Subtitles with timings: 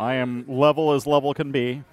[0.00, 1.84] I am level as level can be.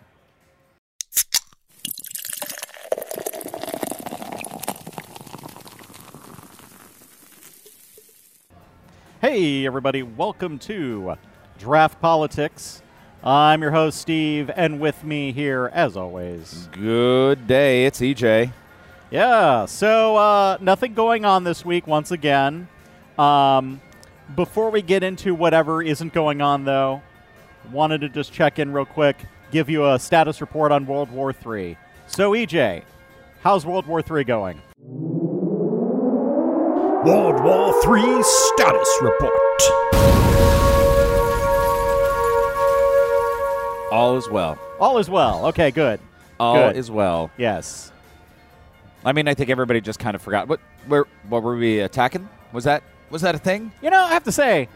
[9.20, 11.18] Hey, everybody, welcome to
[11.60, 12.82] Draught Politics.
[13.26, 17.86] I'm your host, Steve, and with me here, as always, Good day.
[17.88, 18.54] It's EJ.
[19.12, 22.70] yeah, so uh, nothing going on this week once again.
[23.20, 23.82] Um,
[24.34, 27.02] before we get into whatever isn't going on, though,
[27.72, 29.18] wanted to just check in real quick,
[29.52, 31.78] give you a status report on World War III.
[32.08, 32.84] So, EJ,
[33.42, 34.62] how's World War III going?
[37.06, 39.34] World War III status report.
[43.92, 44.60] All is well.
[44.80, 45.46] All is well.
[45.48, 46.00] Okay, good.
[46.40, 46.76] All Good.
[46.78, 47.32] is well.
[47.38, 47.92] Yes.
[49.04, 50.48] I mean, I think everybody just kind of forgot.
[50.48, 50.60] What?
[50.88, 51.06] Where?
[51.30, 52.28] What were we attacking?
[52.52, 52.84] Was that?
[53.10, 53.72] Was that a thing?
[53.82, 54.68] You know, I have to say,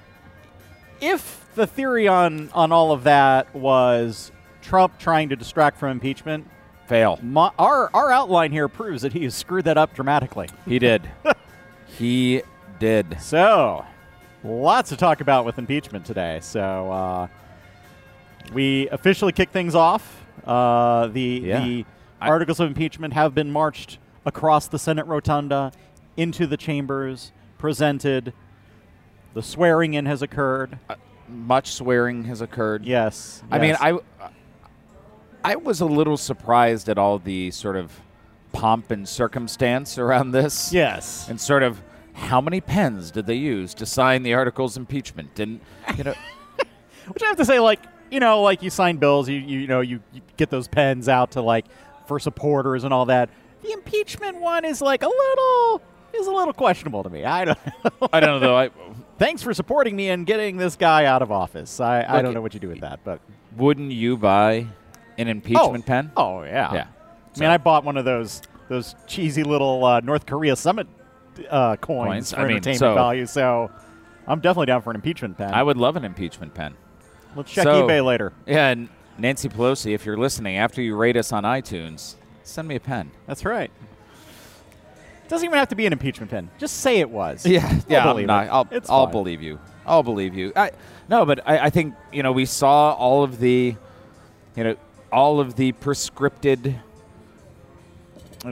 [1.01, 6.47] if the theory on, on all of that was Trump trying to distract from impeachment,
[6.87, 7.19] Fail.
[7.23, 10.47] my, our, our outline here proves that he has screwed that up dramatically.
[10.65, 11.09] He did.
[11.97, 12.41] he
[12.79, 13.17] did.
[13.21, 13.85] So,
[14.43, 16.39] lots to talk about with impeachment today.
[16.41, 17.27] So, uh,
[18.53, 20.25] we officially kick things off.
[20.45, 21.63] Uh, the Yeah.
[21.63, 21.85] the
[22.19, 25.71] I- articles of impeachment have been marched across the Senate rotunda
[26.17, 28.33] into the chambers, presented.
[29.33, 30.77] The swearing in has occurred.
[31.31, 32.85] Much swearing has occurred.
[32.85, 33.43] Yes.
[33.49, 33.75] I mean.
[33.79, 33.99] I.
[35.43, 37.99] I was a little surprised at all the sort of
[38.51, 40.71] pomp and circumstance around this.
[40.71, 41.27] yes.
[41.29, 41.81] And sort of
[42.13, 45.39] how many pens did they use to sign the articles impeachment?
[45.39, 45.59] And
[45.97, 46.13] you know,
[47.07, 47.79] Which I have to say, like
[48.11, 51.09] you know, like you sign bills, you you, you know, you, you get those pens
[51.09, 51.65] out to like
[52.05, 53.29] for supporters and all that.
[53.63, 55.81] The impeachment one is like a little
[56.13, 57.23] is a little questionable to me.
[57.23, 57.57] I don't.
[57.65, 58.09] know.
[58.13, 58.57] I don't know though.
[58.57, 58.69] I
[59.21, 61.79] Thanks for supporting me and getting this guy out of office.
[61.79, 63.21] I, I don't know what you do with that, but
[63.55, 64.65] wouldn't you buy
[65.19, 66.11] an impeachment oh, pen?
[66.17, 66.87] Oh yeah, Yeah.
[67.35, 70.87] I mean, I bought one of those those cheesy little uh, North Korea summit
[71.51, 73.27] uh, coins, Coins, for I mean, entertainment so- value.
[73.27, 73.69] So
[74.25, 75.53] I'm definitely down for an impeachment pen.
[75.53, 76.73] I would love an impeachment pen.
[77.35, 78.33] Let's check So- eBay later.
[78.47, 78.89] Yeah, and
[79.19, 83.11] Nancy Pelosi, if you're listening, after you rate us on iTunes, send me a pen.
[83.27, 83.69] That's right.
[85.31, 86.49] Doesn't even have to be an impeachment pin.
[86.57, 87.45] Just say it was.
[87.51, 88.03] Yeah, I'll yeah.
[88.03, 89.59] believe not, I'll, I'll believe you.
[89.85, 90.51] I'll believe you.
[90.57, 90.71] I,
[91.07, 93.77] no, but I, I think you know we saw all of the,
[94.57, 94.75] you know,
[95.09, 96.75] all of the prescripted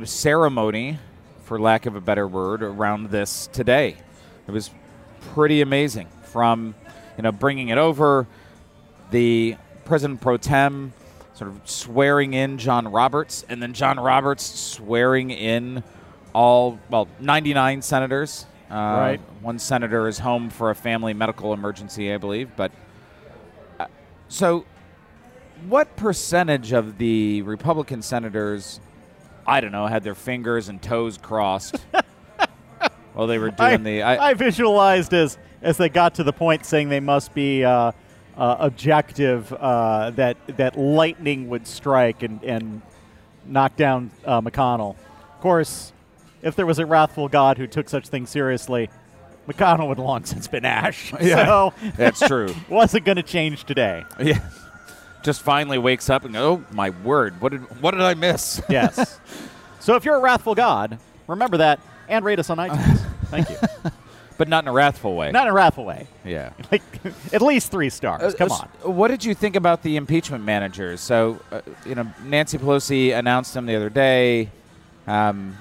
[0.05, 0.99] ceremony,
[1.43, 3.97] for lack of a better word, around this today.
[4.47, 4.71] It was
[5.33, 6.07] pretty amazing.
[6.23, 6.75] From
[7.17, 8.25] you know bringing it over,
[9.11, 10.93] the president pro tem
[11.33, 15.83] sort of swearing in John Roberts, and then John Roberts swearing in
[16.33, 18.45] all well 99 senators.
[18.69, 19.21] Uh, Right.
[19.41, 22.51] One senator is home for a family medical emergency, I believe.
[22.55, 22.71] But
[23.79, 23.87] uh,
[24.27, 24.65] so,
[25.67, 28.79] what percentage of the Republican senators,
[29.47, 31.77] I don't know, had their fingers and toes crossed
[33.13, 34.03] while they were doing I, the?
[34.03, 37.91] I, visualized as as they got to the point saying they must be uh,
[38.37, 42.81] uh, objective uh, that that lightning would strike and and
[43.45, 44.91] knock down uh, McConnell.
[44.91, 45.91] Of course,
[46.41, 48.89] if there was a wrathful God who took such things seriously,
[49.47, 51.11] McConnell would long since been ash.
[51.21, 51.45] Yeah.
[51.45, 52.53] So That's true.
[52.69, 54.05] wasn't going to change today.
[54.21, 54.39] Yeah.
[55.23, 57.41] Just finally wakes up and goes, "Oh my word!
[57.41, 59.19] What did what did I miss?" Yes.
[59.79, 62.99] so if you're a wrathful God, remember that and rate us on iTunes.
[63.25, 63.57] Thank you.
[64.37, 65.31] but not in a wrathful way.
[65.31, 66.07] Not in a wrathful way.
[66.23, 66.51] yeah.
[66.71, 66.81] Like
[67.33, 68.33] at least three stars.
[68.35, 68.95] Come Uh, on.
[68.95, 71.01] What did you think about the impeachment managers?
[71.01, 74.49] So, uh, you know, Nancy Pelosi announced them the other day.
[75.05, 75.57] Um,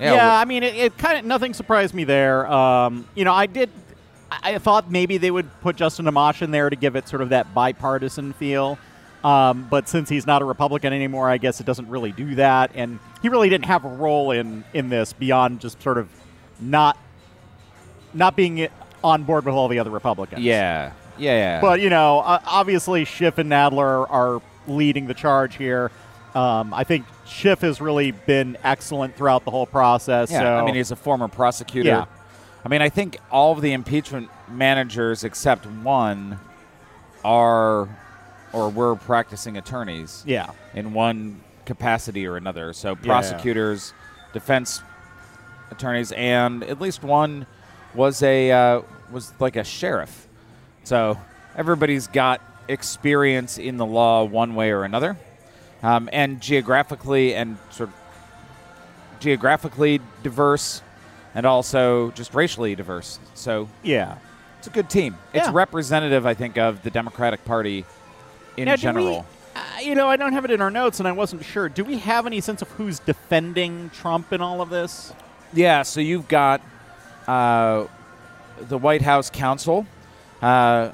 [0.00, 2.50] Yeah, yeah, I mean, it, it kind of nothing surprised me there.
[2.50, 3.68] Um, you know, I did.
[4.30, 7.20] I I thought maybe they would put Justin Amash in there to give it sort
[7.22, 8.78] of that bipartisan feel.
[9.22, 12.70] Um, but since he's not a Republican anymore, I guess it doesn't really do that.
[12.74, 16.08] And he really didn't have a role in in this beyond just sort of
[16.58, 16.96] not
[18.14, 18.68] not being
[19.04, 20.42] on board with all the other Republicans.
[20.42, 21.60] yeah, yeah, yeah.
[21.60, 25.90] But you know, uh, obviously Schiff and Nadler are leading the charge here.
[26.34, 30.30] Um, I think Schiff has really been excellent throughout the whole process.
[30.30, 31.88] yeah, so I mean, he's a former prosecutor.
[31.88, 32.04] Yeah.
[32.64, 36.38] I mean, I think all of the impeachment managers except one
[37.24, 37.88] are
[38.52, 40.22] or were practicing attorneys.
[40.26, 42.72] yeah, in one capacity or another.
[42.72, 42.96] So Yeah.
[43.06, 43.92] prosecutors,
[44.32, 44.82] defense
[45.70, 47.46] attorneys, and at least one
[47.94, 48.82] was a uh,
[49.12, 50.26] was like a sheriff.
[50.84, 51.16] So
[51.56, 55.16] everybody's got experience in the law one way or another,
[55.82, 57.94] um, and geographically and sort of
[59.20, 60.82] geographically diverse,
[61.34, 63.18] and also just racially diverse.
[63.34, 64.16] So yeah,
[64.58, 65.16] it's a good team.
[65.32, 65.52] It's Yeah.
[65.54, 67.84] representative, I think, of the Democratic Party
[68.56, 69.26] in Now, do we- general.
[69.54, 71.68] uh, you know, I don't have it in our notes, and I wasn't sure.
[71.68, 75.12] Do we have any sense of who's defending Trump in all of this?
[75.52, 76.60] Yeah, so you've got
[77.28, 77.84] uh,
[78.60, 79.86] the White House counsel,
[80.42, 80.90] uh,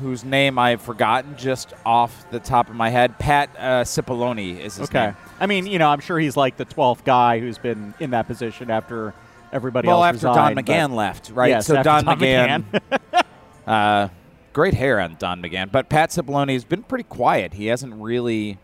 [0.00, 3.18] whose name I've forgotten just off the top of my head.
[3.18, 5.06] Pat uh, Cipollone is his Okay.
[5.06, 5.16] name.
[5.38, 8.26] I mean, you know, I'm sure he's like the 12th guy who's been in that
[8.26, 9.14] position after
[9.52, 11.50] everybody Well, else Well, after resigned, Don McGahn left, right?
[11.50, 12.64] Yes, so Don, Don McGahn,
[13.12, 13.22] McGahn.
[13.66, 14.08] uh,
[14.52, 17.52] great hair on Don McGahn, but Pat Cipollone has been pretty quiet.
[17.54, 18.58] He hasn't really,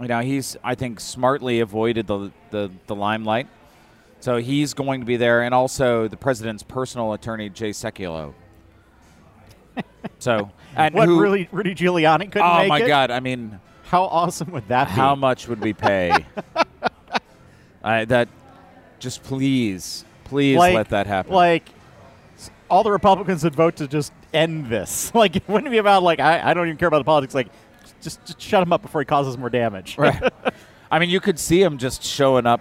[0.00, 3.46] you know, he's I think smartly avoided the the, the limelight.
[4.20, 8.34] So he's going to be there, and also the president's personal attorney, Jay Sekulow.
[10.18, 12.86] So, and what who, really Rudy Giuliani couldn't Oh my it?
[12.86, 13.10] God!
[13.10, 14.92] I mean, How awesome would that be?
[14.92, 16.26] how much would we pay?
[17.82, 18.28] I, that
[18.98, 21.32] just please, please like, let that happen.
[21.32, 21.68] Like
[22.68, 25.12] all the Republicans would vote to just end this.
[25.14, 27.34] Like it wouldn't be about like I, I don't even care about the politics.
[27.34, 27.48] Like
[28.00, 29.96] just, just shut him up before he causes more damage.
[29.98, 30.22] Right.
[30.90, 32.60] I mean, you could see him just showing up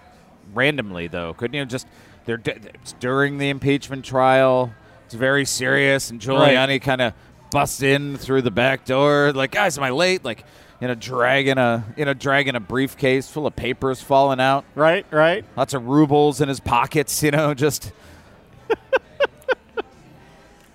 [0.54, 1.66] randomly, though, couldn't you?
[1.66, 1.88] Just
[2.26, 2.54] they're d-
[3.00, 4.74] during the impeachment trial.
[5.08, 7.14] It's very serious, and Giuliani kind of
[7.50, 10.44] busts in through the back door, like, "Guys, am I late?" Like,
[10.82, 15.06] you know, dragging a you know dragging a briefcase full of papers falling out, right,
[15.10, 15.46] right.
[15.56, 17.24] lots of rubles in his pockets.
[17.28, 17.94] You know, just.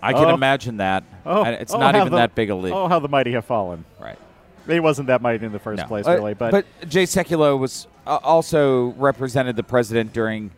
[0.02, 0.34] I can Oh.
[0.34, 1.04] imagine that.
[1.24, 2.74] Oh, And it's oh, not even the- that big a leap.
[2.74, 3.84] Oh, how the mighty have fallen.
[4.00, 4.18] Right.
[4.66, 5.86] He wasn't that mighty in the first No.
[5.88, 6.34] place, Uh, really.
[6.34, 10.50] But, Jay Sekulow was uh, also represented the president during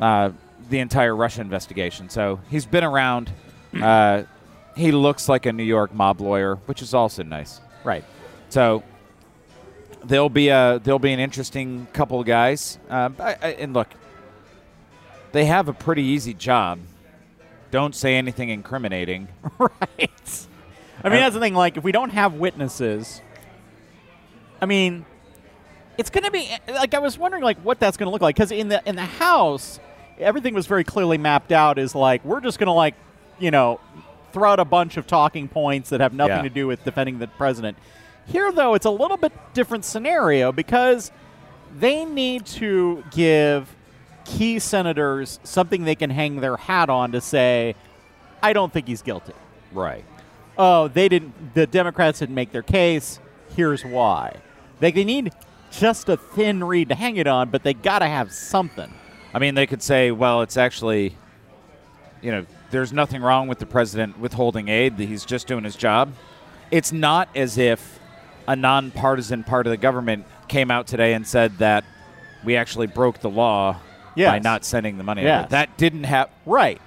[0.00, 0.30] uh,
[0.70, 3.30] the entire Russia investigation, so he's been around.
[3.80, 4.22] Uh,
[4.76, 7.60] he looks like a New York mob lawyer, which is also nice.
[7.84, 8.04] right.
[8.48, 8.82] So
[10.04, 13.88] there'll be a there'll be an interesting couple of guys, uh, I, I, and look,
[15.32, 16.78] they have a pretty easy job.
[17.70, 19.26] Don't say anything incriminating.
[19.58, 20.46] right.
[21.02, 21.54] I mean, Uh, that's the thing.
[21.54, 23.20] Like, if we don't have witnesses,
[24.62, 25.04] I mean,
[25.98, 28.36] it's going to be like I was wondering, like, what that's going to look like
[28.36, 29.80] because in the in the house,
[30.18, 31.78] everything was very clearly mapped out.
[31.78, 32.94] Is like we're just going to like,
[33.38, 33.80] you know,
[34.32, 36.42] throw out a bunch of talking points that have nothing Yeah.
[36.42, 37.76] to do with defending the president.
[38.26, 41.12] Here, though, it's a little bit different scenario because
[41.78, 43.74] they need to give
[44.24, 47.74] key senators something they can hang their hat on to say,
[48.42, 49.34] I don't think he's guilty
[49.72, 50.04] Right.
[50.56, 53.20] oh, they didn't, the Democrats didn't make their case.
[53.54, 54.36] Here's why.
[54.80, 55.32] They, they need
[55.70, 58.90] just a thin reed to hang it on, but they got to have something.
[59.34, 61.16] I mean, they could say, well, it's actually,
[62.22, 64.96] you know, there's nothing wrong with the president withholding aid.
[64.98, 66.12] that He's just doing his job.
[66.70, 67.98] It's not as if
[68.46, 71.84] a nonpartisan part of the government came out today and said that
[72.44, 73.76] we actually broke the law
[74.16, 75.22] by not sending the money.
[75.22, 75.50] Yes.
[75.50, 76.34] That didn't happen.
[76.46, 76.80] Right.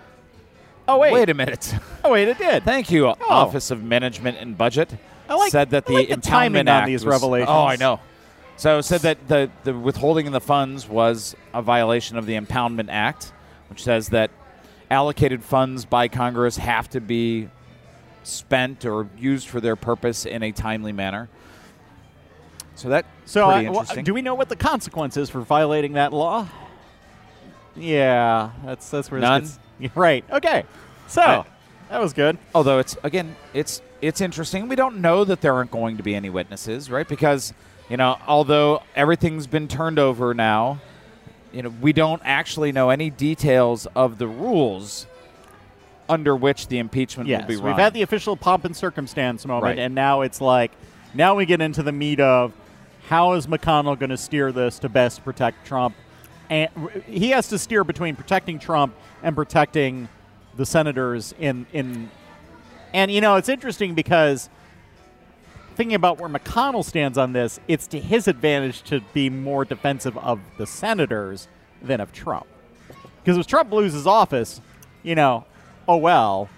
[0.88, 1.12] Oh, wait.
[1.12, 1.76] Wait a minute.
[2.04, 2.64] oh, wait, it did.
[2.64, 3.16] Thank you, oh.
[3.28, 4.90] Office of Management and Budget.
[5.30, 7.50] I like- said that I the like the timing on Act these was- revelations.
[7.52, 8.00] Oh, I know.
[8.57, 12.88] So said that the the withholding of the funds was a violation of the Impoundment
[12.89, 13.31] Act,
[13.69, 14.31] which says that
[14.89, 17.50] allocated funds by Congress have to be
[18.24, 21.30] spent or used for their purpose in a timely manner.
[22.75, 24.04] So that so, pretty wh- interesting.
[24.04, 26.48] do we know what the consequence is for violating that law?
[27.75, 29.48] Yeah, that's that's where None.
[29.80, 30.25] Yeah, right.
[30.31, 30.63] Okay.
[31.07, 31.45] So
[31.89, 32.38] that was good.
[32.54, 34.68] Although it's again, it's it's interesting.
[34.68, 37.07] We don't know that there aren't going to be any witnesses, right?
[37.07, 37.54] Because
[37.90, 40.80] you know, although everything's been turned over now,
[41.54, 45.08] you know, we don't actually know any details of the rules
[46.10, 49.64] under which the impeachment Yes, will be we've had the official pomp and circumstance moment,
[49.64, 49.80] Right.
[49.80, 50.72] and now it's like,
[51.14, 52.54] now we get into the meat of
[53.10, 55.96] how is McConnell going to steer this to best protect Trump,
[56.50, 56.70] and
[57.08, 60.08] he has to steer between protecting Trump and protecting
[60.56, 62.10] the senators in in,
[62.94, 64.50] and you know it's interesting because
[65.78, 70.18] thinking about where McConnell stands on this, it's to his advantage to be more defensive
[70.18, 71.48] of the senators
[71.81, 72.46] than of Trump.
[73.24, 74.60] Because if Trump loses office,
[75.04, 75.46] you know,
[75.88, 76.50] oh well.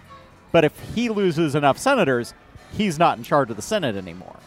[0.51, 2.33] But if he loses enough senators,
[2.71, 4.37] he's not in charge of the Senate anymore.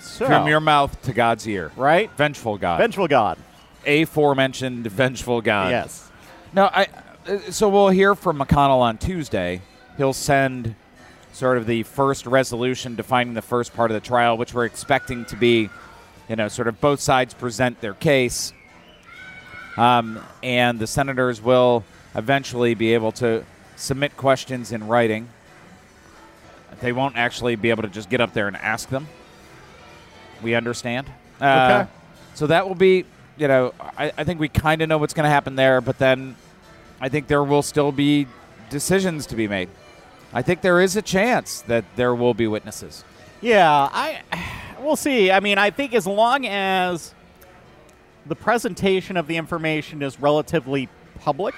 [0.00, 1.72] So, From your mouth to God's ear.
[1.76, 2.10] right?
[2.16, 2.78] Vengeful God.
[2.78, 3.38] Vengeful God.
[3.86, 5.70] Aforementioned vengeful God.
[5.70, 6.10] yes.
[6.54, 6.86] No, I.
[7.28, 9.62] uh, So we'll hear from McConnell on Tuesday.
[9.96, 10.74] He'll send
[11.32, 15.24] sort of the first resolution defining the first part of the trial, which we're expecting
[15.26, 15.70] to be,
[16.28, 18.52] you know, sort of both sides present their case,
[19.76, 21.84] um, and the senators will
[22.14, 23.44] eventually be able to
[23.76, 25.28] submit questions in writing.
[26.80, 29.06] They won't actually be able to just get up there and ask them.
[30.42, 31.06] We understand.
[31.40, 31.90] Uh, Okay.
[32.34, 33.04] So that will be,
[33.36, 35.98] you know, I, I think we kind of know what's going to happen there, but
[35.98, 36.36] then
[37.00, 38.26] I think there will still be
[38.70, 39.68] decisions to be made.
[40.32, 43.04] I think there is a chance that there will be witnesses.
[43.40, 44.22] Yeah, I
[44.80, 45.30] we'll see.
[45.30, 47.14] I mean, I think as long as
[48.26, 50.88] the presentation of the information is relatively
[51.20, 51.54] public,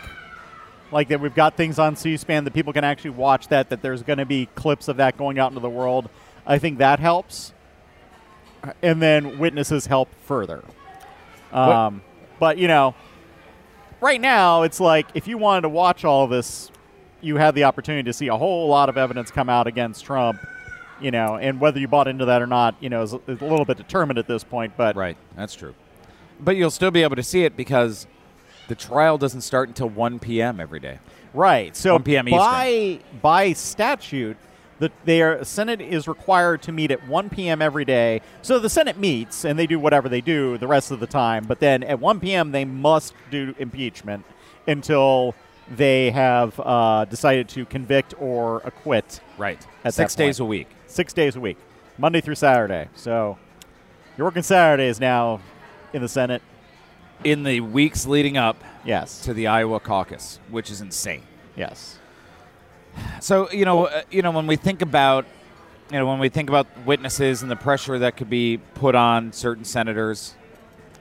[0.91, 4.03] like that we've got things on C-SPAN that people can actually watch that that there's
[4.03, 6.09] going to be clips of that going out into the world,
[6.47, 7.53] I think that helps.
[8.81, 10.63] And then witnesses help further.
[11.53, 12.03] Um,
[12.39, 12.95] but you know,
[14.01, 16.71] right now it's like if you wanted to watch all of this,
[17.23, 20.39] you had the opportunity to see a whole lot of evidence come out against Trump
[21.03, 23.45] you know, and whether you bought into that or not, you know, is, is a
[23.45, 24.75] little bit determined at this point.
[24.77, 25.75] But Right, that's true.
[26.41, 28.07] But you'll still be able to see it because
[28.69, 30.61] the trial doesn't start until 1 p.m.
[30.61, 31.01] every day.
[31.35, 32.29] right, so 1 p.m.
[32.29, 32.39] Eastern.
[32.39, 34.37] by by statute,
[34.79, 37.61] the their Senate is required to meet at 1 p.m.
[37.61, 38.23] every day.
[38.41, 41.45] So the Senate meets and they do whatever they do the rest of the time.
[41.45, 42.53] But then at 1 p.m.
[42.53, 44.25] they must do impeachment
[44.67, 45.35] until
[45.71, 49.65] they have uh, decided to convict or acquit Right.
[49.85, 50.69] At Six days a week.
[50.87, 51.57] six days a week,
[51.99, 52.89] Monday through Saturday.
[52.95, 53.39] So
[54.17, 55.41] you're working Saturdays now
[55.93, 56.43] in the Senate.
[57.25, 59.21] In the weeks leading up Yes.
[59.23, 61.23] to the Iowa caucus, which is insane.
[61.57, 61.99] Yes.
[63.21, 65.25] So you know, uh, you know, when we think about,
[65.91, 69.33] you know, when we think about witnesses and the pressure that could be put on
[69.33, 70.35] certain senators,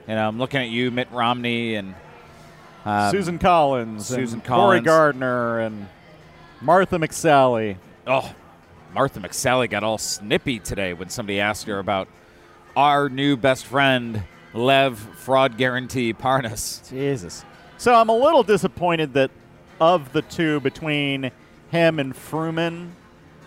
[0.08, 1.94] you know, I'm looking at you, Mitt Romney, and
[2.84, 4.84] um, Susan Collins, Susan Collins.
[4.84, 5.88] Gardner, and
[6.60, 7.76] Martha McSally.
[8.06, 8.34] Oh,
[8.94, 12.08] Martha McSally got all snippy today when somebody asked her about
[12.76, 14.24] our new best friend,
[14.54, 16.88] Lev Fraud Guarantee Parnas.
[16.88, 17.44] Jesus.
[17.78, 19.30] So I'm a little disappointed that
[19.80, 21.32] of the two between
[21.70, 22.90] him and Fruman,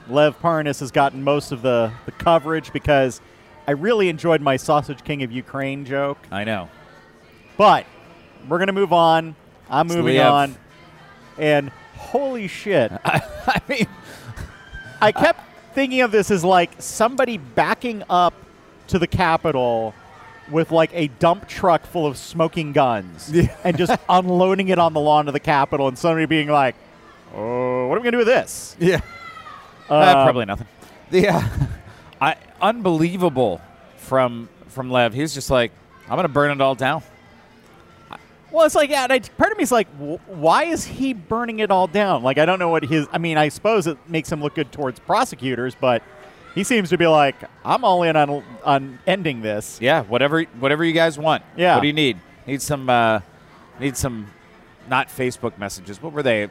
[0.09, 3.21] Lev Parnas has gotten most of the, the coverage because
[3.67, 6.17] I really enjoyed my Sausage King of Ukraine joke.
[6.31, 6.69] I know.
[7.57, 7.85] But
[8.49, 9.35] we're going to move on.
[9.69, 10.31] I'm It's moving Liev.
[10.31, 10.55] on.
[11.37, 12.91] And holy shit.
[13.05, 13.87] I mean,
[15.01, 15.41] I kept
[15.73, 18.33] thinking of this as like somebody backing up
[18.87, 19.93] to the Capitol
[20.51, 23.33] with like a dump truck full of smoking guns
[23.63, 26.75] and just unloading it on the lawn of the Capitol and somebody being like,
[27.33, 28.75] oh, what are we going to do with this?
[28.79, 29.01] yeah,
[29.89, 30.67] Uh, probably nothing.
[31.09, 31.41] The uh,
[32.21, 33.59] I unbelievable
[33.97, 35.13] from from Lev.
[35.13, 35.71] He's just like,
[36.09, 37.03] I'm gonna burn it all down.
[38.55, 41.13] Well, it's like, yeah, and I, part of me is like, wh- why is he
[41.13, 42.23] burning it all down?
[42.23, 43.05] Like, I don't know what his.
[43.11, 46.01] I mean, I suppose it makes him look good towards prosecutors, but
[46.55, 47.35] he seems to be like,
[47.65, 49.79] I'm all in on on ending this.
[49.81, 51.43] Yeah, whatever whatever you guys want.
[51.57, 51.75] Yeah.
[51.75, 52.17] What do you need?
[52.47, 53.19] Need some uh,
[53.77, 54.27] need some
[54.89, 56.01] not Facebook messages.
[56.01, 56.43] What were they?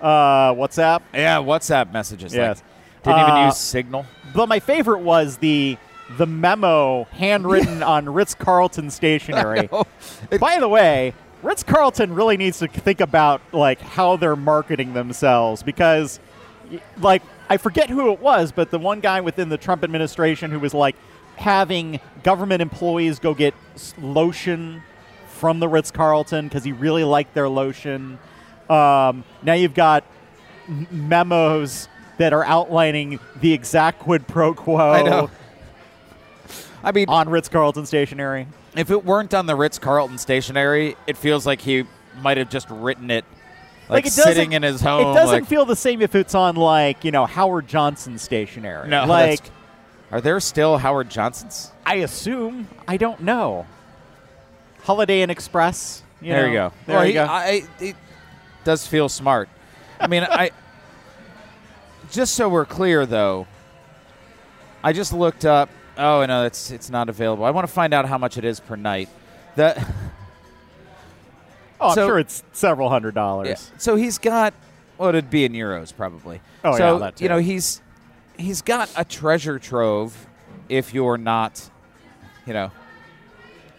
[0.00, 1.02] Uh, WhatsApp.
[1.14, 2.34] Yeah, WhatsApp messages.
[2.34, 2.62] Yes.
[3.04, 4.06] Like, didn't even Uh, use Signal.
[4.34, 5.76] But my favorite was the
[6.16, 9.68] the memo handwritten on Ritz Carlton stationery.
[10.40, 15.62] By the way, Ritz Carlton really needs to think about like how they're marketing themselves
[15.62, 16.20] because,
[17.00, 20.60] like, I forget who it was, but the one guy within the Trump administration who
[20.60, 20.96] was like
[21.36, 23.54] having government employees go get
[23.98, 24.82] lotion
[25.28, 28.18] from the Ritz Carlton because he really liked their lotion.
[28.68, 30.04] Um, now you've got
[30.90, 31.88] memos
[32.18, 35.30] that are outlining the exact quid pro quo
[36.82, 38.46] I mean, on Ritz Carlton stationery.
[38.76, 41.84] if it weren't on the Ritz Carlton stationery, it feels like he
[42.22, 43.24] might have just written it
[43.90, 45.10] like, it sitting in his home.
[45.10, 48.88] It doesn't like, feel the same if it's on like you know Howard Johnson stationery.
[48.88, 49.04] no.
[49.06, 49.40] like
[50.12, 51.72] are there still Howard Johnsons?
[51.84, 53.66] I assume I don't know.
[54.82, 56.02] Holiday Inn Express.
[56.20, 56.72] You there know, you go.
[56.86, 57.24] There Well, you he- go.
[57.24, 57.96] I, it
[58.64, 59.48] does feel smart.
[59.98, 60.50] I mean, I
[62.10, 63.46] just so we're clear though.
[64.82, 65.68] I just looked up.
[66.00, 67.44] Oh no, it's it's not available.
[67.44, 69.10] I want to find out how much it is per night.
[69.56, 69.76] That
[71.78, 73.48] oh, I'm so- sure it's several hundred dollars.
[73.48, 73.78] Yeah.
[73.78, 74.54] So he's got
[74.96, 76.40] well, it'd be in euros probably.
[76.64, 77.24] Oh, so, yeah, that too.
[77.24, 77.82] you know he's
[78.38, 80.26] he's got a treasure trove.
[80.70, 81.68] If you're not,
[82.46, 82.70] you know,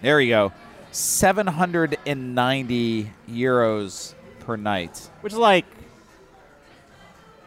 [0.01, 0.54] there you go,
[0.92, 5.10] seven hundred and ninety euros per night.
[5.22, 5.66] Which is like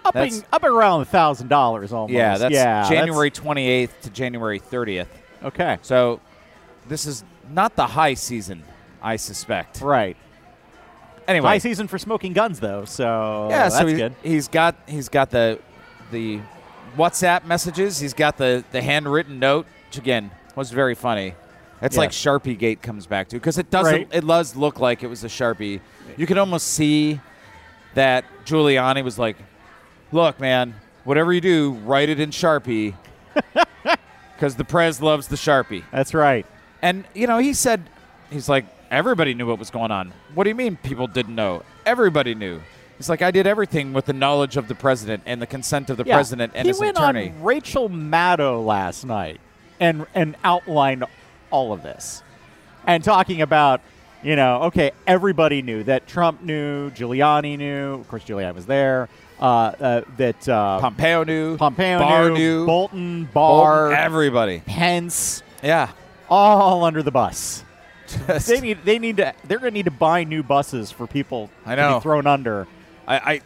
[0.04, 2.12] upping That's- up around thousand dollars almost.
[2.12, 5.08] Yeah, that's yeah, January twenty eighth to January thirtieth.
[5.42, 6.20] okay, So
[6.88, 8.62] this is not the high season,
[9.02, 9.80] I suspect.
[9.80, 10.16] right.
[11.26, 12.84] Anyway, High season for smoking guns, though.
[12.84, 14.14] So yeah, that's so he's, good.
[14.22, 15.58] he's got he's got the
[16.10, 16.38] the
[16.98, 17.98] WhatsApp messages.
[17.98, 21.34] He's got the the handwritten note, which again was very funny.
[21.80, 22.00] It's Yeah.
[22.00, 23.92] like Sharpie Gate comes back to because it doesn't.
[23.94, 24.08] Right.
[24.12, 25.80] It does look like it was a Sharpie.
[26.18, 27.20] You could almost see
[27.94, 29.36] that Giuliani was like,
[30.12, 32.94] "Look, man, whatever you do, write it in Sharpie."
[34.36, 35.84] Because the Prez loves the Sharpie.
[35.92, 36.44] That's right.
[36.82, 37.88] And you know, he said
[38.30, 40.12] he's like everybody knew what was going on.
[40.34, 41.62] What do you mean people didn't know?
[41.86, 42.60] Everybody knew.
[42.98, 45.96] He's like, I did everything with the knowledge of the president and the consent of
[45.96, 46.16] the Yeah.
[46.16, 47.28] president and he his went attorney.
[47.30, 49.40] on Rachel Maddow last night
[49.80, 51.04] and and outlined
[51.50, 52.22] all of this,
[52.88, 53.80] and talking about
[54.24, 59.08] you know okay everybody knew that Trump knew, Giuliani knew, of course Giuliani was there,
[59.38, 61.56] that uh, Pompeo knew.
[61.56, 62.66] Pompeo Barr knew, knew.
[62.66, 64.60] Bolton, Bolton, Barr, everybody.
[64.66, 65.90] Pence, Yeah.
[66.28, 67.64] all under the bus.
[68.26, 71.06] Just- They need they need to they're going to need to buy new buses for
[71.06, 71.98] people I to know.
[71.98, 72.66] be thrown under.
[73.08, 73.40] I, I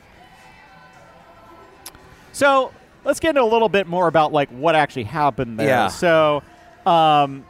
[2.32, 2.72] So
[3.04, 5.68] let's get into a little bit more about like what actually happened there.
[5.68, 5.88] Yeah.
[5.88, 6.42] So,
[6.86, 7.44] um,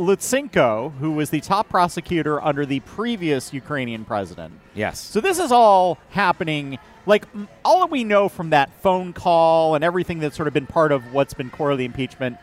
[0.00, 4.54] Lutsenko, who was the top prosecutor under the previous Ukrainian president.
[4.74, 4.98] yes.
[4.98, 6.78] So this is all happening.
[7.04, 7.26] Like
[7.64, 10.90] all that we know from that phone call and everything that's sort of been part
[10.90, 12.38] of what's been core of the impeachment,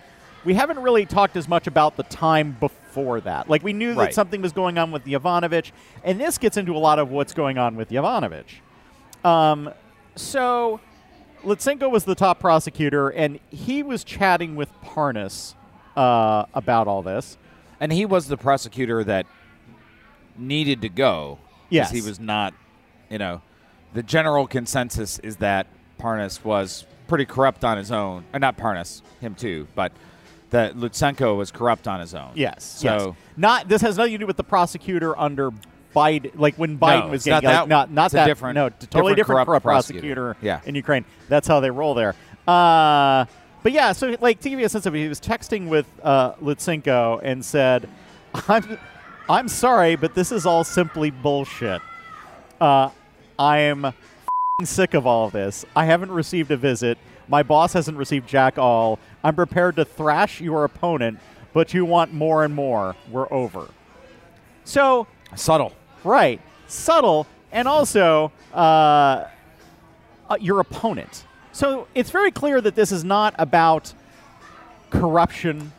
[0.45, 3.49] we haven't really talked as much about the time before that.
[3.49, 5.71] Like we knew that something was going on with Yovanovitch,
[6.03, 8.59] and this gets into a lot of what's going on with Yovanovitch.
[9.25, 9.73] Um,
[10.15, 10.79] so
[11.43, 15.55] Lutsenko was the top prosecutor, and he was chatting with Parnas
[15.95, 17.37] uh, about all this.
[17.79, 19.25] And he was the prosecutor that
[20.37, 21.39] needed to go.
[21.69, 21.91] Yes.
[21.91, 22.53] He was not,
[23.09, 23.41] you know,
[23.93, 25.67] the general consensus is that
[25.99, 28.25] Parnas was pretty corrupt on his own.
[28.33, 29.91] Or not Parnas, him too, but
[30.49, 32.31] that Lutsenko was corrupt on his own.
[32.35, 32.63] Yes.
[32.63, 33.15] So yes.
[33.35, 35.51] not this has nothing to do with the prosecutor under
[35.95, 36.31] Biden.
[36.35, 39.15] Like when Biden No, was getting not like, that- not not that different- no totally
[39.15, 40.33] different different, corrupt for a prosecutor.
[40.33, 40.61] prosecutor Yeah.
[40.65, 41.05] in Ukraine.
[41.27, 42.15] That's how they roll there.
[42.47, 43.25] Uh,
[43.67, 45.85] but yeah, so like to give you a sense of it, he was texting with
[46.01, 47.89] uh, Lutsenko and said,
[48.47, 48.79] "I'm
[49.27, 51.81] I'm sorry, but this is all simply bullshit.
[52.61, 52.91] Uh,
[53.37, 55.65] I am f***ing sick of all of this.
[55.75, 56.97] I haven't received a visit.
[57.27, 58.99] My boss hasn't received jack all.
[59.21, 61.19] I'm prepared to thrash your opponent,
[61.51, 62.95] but you want more and more.
[63.11, 63.67] We're over.
[64.63, 65.73] So, subtle.
[66.05, 69.25] right, subtle, and also uh,
[70.29, 71.26] uh, your opponent.
[71.57, 73.91] So it's very clear that this is not about
[74.91, 75.71] corruption.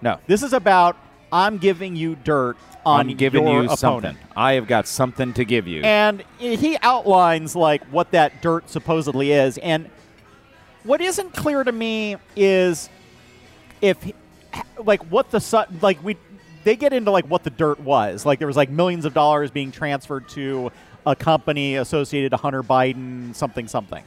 [0.00, 0.20] No.
[0.26, 0.96] This is about
[1.30, 4.16] I'm giving you dirt on I'm giving your you opponent.
[4.16, 4.16] something.
[4.34, 5.82] I have got something to give you.
[5.82, 9.58] And he outlines like what that dirt supposedly is.
[9.58, 9.90] And
[10.84, 12.88] what isn't clear to me is
[13.82, 13.98] if
[14.82, 16.16] like what the su- like we
[16.64, 18.24] they get into like what the dirt was.
[18.24, 20.72] Like there was like millions of dollars being transferred to
[21.04, 24.02] a company associated to Hunter Biden something something.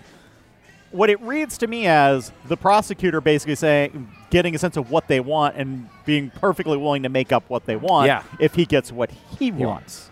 [0.91, 5.07] What it reads to me as the prosecutor basically saying getting a sense of what
[5.07, 8.23] they want and being perfectly willing to make up what they want Yeah.
[8.39, 10.09] if he gets what he wants.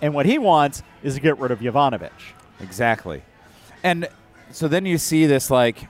[0.00, 2.10] And what he wants is to get rid of Yovanovitch.
[2.60, 3.22] Exactly.
[3.82, 4.08] And
[4.52, 5.88] so then you see this like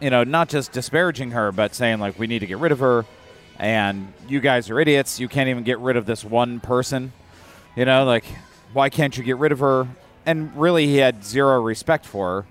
[0.00, 2.78] you know, not just disparaging her, but saying like we need to get rid of
[2.78, 3.04] her
[3.58, 5.20] and you guys are idiots.
[5.20, 7.12] You can't even get rid of this one person.
[7.76, 8.24] You know, like
[8.72, 9.86] why can't you get rid of her?
[10.26, 12.46] And really he had zero respect for her.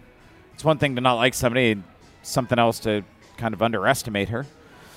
[0.59, 1.83] It's one thing to not like somebody, and
[2.21, 3.03] something else to
[3.37, 4.45] kind of underestimate her.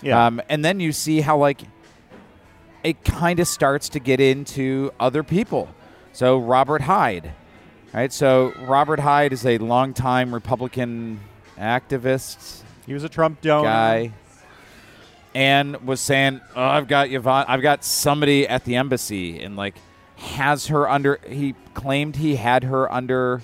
[0.03, 0.27] Yeah.
[0.27, 1.61] Um, and then you see how like
[2.83, 5.68] it kind of starts to get into other people.
[6.12, 7.33] So Robert Hyde,
[7.94, 8.12] right?
[8.12, 11.20] So Robert Hyde is a longtime Republican
[11.57, 13.68] activist he was a Trump donor.
[13.68, 14.12] guy,
[15.35, 17.44] and was saying, "Oh, I've got Yvonne.
[17.46, 19.77] I've got somebody at the embassy, and like
[20.16, 23.42] has her under." He claimed he had her under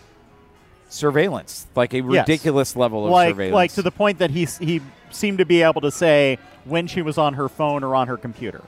[0.89, 2.07] surveillance, like a Yes.
[2.29, 3.55] ridiculous level of like surveillance.
[3.55, 7.03] like to the point that he he seemed to be able to say when she
[7.03, 8.63] was on her phone or on her computer.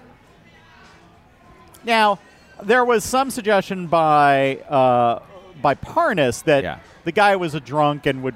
[1.84, 2.18] Now,
[2.62, 5.20] there was some suggestion by uh,
[5.62, 6.78] by Parnas that Yeah.
[7.04, 8.34] the guy was a drunk and would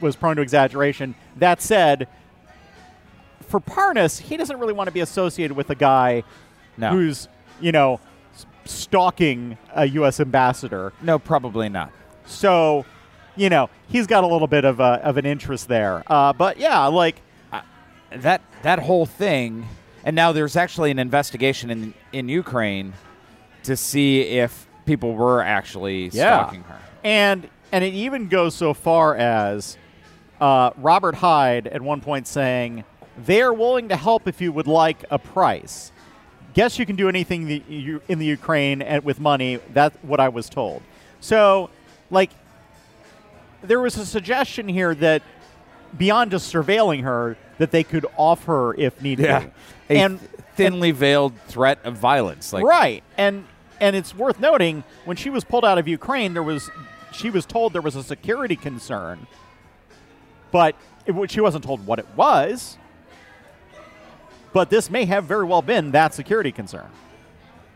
[0.00, 1.14] was prone to exaggeration.
[1.36, 2.08] That said,
[3.48, 6.22] for Parnas, he doesn't really want to be associated with a guy
[6.76, 6.90] No.
[6.90, 7.28] who's
[7.60, 8.00] you know
[8.64, 10.18] stalking a U.S.
[10.20, 10.92] ambassador.
[11.02, 11.92] no, probably not.
[12.24, 12.84] So,
[13.36, 16.02] you know, he's got a little bit of, a, of an interest there.
[16.06, 17.20] Uh, but yeah, like,
[18.10, 19.66] that that whole thing
[20.04, 22.92] and now there's actually an investigation in in Ukraine
[23.64, 26.38] to see if people were actually yeah.
[26.38, 26.78] stalking her.
[27.04, 29.76] And, and it even goes so far as
[30.40, 32.84] uh, Robert Hyde at one point saying,
[33.18, 35.90] they're willing to help if you would like a price.
[36.54, 39.58] Guess you can do anything the, you, in the Ukraine and with money.
[39.72, 40.82] That's what I was told.
[41.20, 41.70] So,
[42.10, 42.30] like,
[43.62, 45.22] there was a suggestion here that
[45.96, 49.26] beyond just surveilling her, that they could off her if needed.
[49.26, 49.50] A
[49.88, 50.18] And
[50.56, 53.44] thinly veiled threat of violence like right, and
[53.80, 56.70] and it's worth noting when she was pulled out of Ukraine, there was
[57.12, 59.26] she was told there was a security concern,
[60.50, 60.74] but
[61.06, 62.78] it, she wasn't told what it was.
[64.52, 66.88] But this may have very well been that security concern.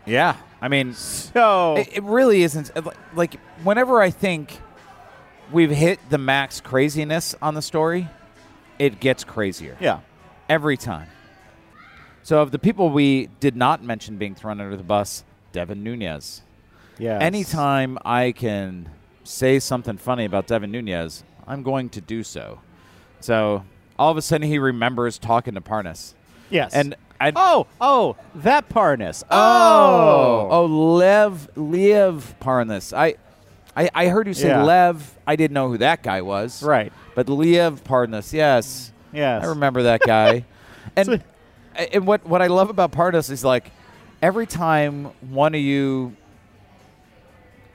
[0.06, 2.70] Yeah, I mean, So it, it really isn't.
[3.14, 4.58] Like whenever I think
[5.52, 8.08] we've hit the max craziness on the story,
[8.78, 10.00] it gets crazier yeah,
[10.48, 11.08] every time.
[12.22, 16.42] So of the people we did not mention being thrown under the bus, Devin Nunes.
[16.98, 17.18] yeah.
[17.18, 18.90] Anytime I can
[19.24, 22.60] say something funny about Devin Nunes, I'm going to do so.
[23.20, 23.64] So
[23.98, 26.14] all of a sudden he remembers talking to Parnas.
[26.50, 26.72] Yes.
[26.74, 29.22] And I oh, oh, that Parnas.
[29.30, 32.96] oh Oh, oh Lev Lev Parnas.
[32.96, 33.16] I,
[33.76, 34.62] I I heard you say Yeah.
[34.64, 35.18] Lev.
[35.26, 36.62] I didn't know who that guy was.
[36.62, 36.92] right.
[37.14, 38.92] But Lev Parnas, yes.
[39.12, 39.44] Yes.
[39.44, 40.44] I remember that guy.
[40.96, 41.18] and So-
[41.92, 43.70] and what what I love about Parnas is like
[44.22, 46.16] every time one of you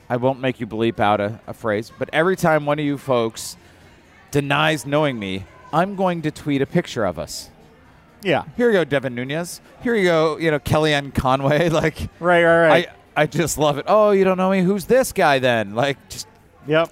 [0.09, 2.97] I won't make you bleep out a, a phrase, but every time one of you
[2.97, 3.57] folks
[4.31, 7.49] denies knowing me, I'm going to tweet a picture of us.
[8.21, 8.43] Yeah.
[8.55, 9.61] Here you go, Devin Nunes.
[9.81, 11.69] Here you go, you know, Kellyanne Conway.
[11.81, 12.43] Like Right.
[12.43, 12.67] Right.
[12.67, 12.87] Right.
[12.89, 13.85] I I just love it.
[13.87, 14.61] Oh, you don't know me?
[14.61, 15.73] Who's this guy then?
[15.75, 16.27] Like just
[16.67, 16.91] Yep.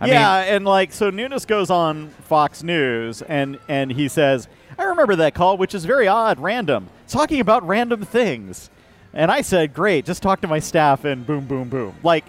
[0.00, 4.46] I yeah, and like so Nunes goes on Fox News and and he says,
[4.78, 8.70] "I remember that call, which is very odd, random, talking about random things."
[9.12, 12.24] And I said, "Great, just talk to my staff and boom boom boom." Like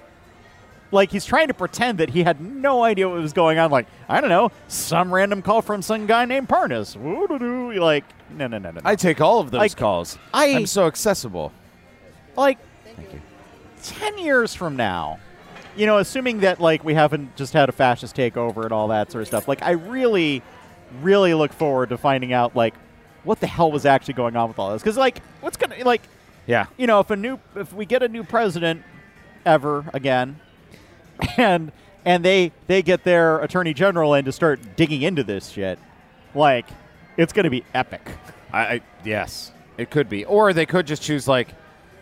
[0.91, 3.69] like he's trying to pretend that he had no idea what was going on.
[3.69, 6.95] Like I don't know, some random call from some guy named Parnas.
[6.95, 7.73] Woo-doo-doo.
[7.79, 8.79] Like no no no no.
[8.79, 8.81] no.
[8.83, 10.17] I take all of those Like, calls.
[10.33, 11.51] I- I'm so accessible.
[12.35, 12.57] like
[12.95, 13.21] Thank you.
[13.83, 15.19] 10 years from now,
[15.75, 19.11] you know, assuming that like we haven't just had a fascist takeover and all that
[19.11, 20.41] sort of stuff, like I really,
[21.01, 22.73] really look forward to finding out like
[23.23, 24.81] what the hell was actually going on with all this.
[24.81, 26.01] Because like, what's gonna like,
[26.47, 26.65] Yeah.
[26.77, 28.83] you know, if a new if we get a new president
[29.45, 30.39] ever again,
[31.37, 31.71] and
[32.05, 35.79] and they they get their attorney general in to start digging into this shit,
[36.33, 36.65] like
[37.17, 38.01] it's gonna be epic.
[38.51, 41.49] I, I yes, it could be, or they could just choose like,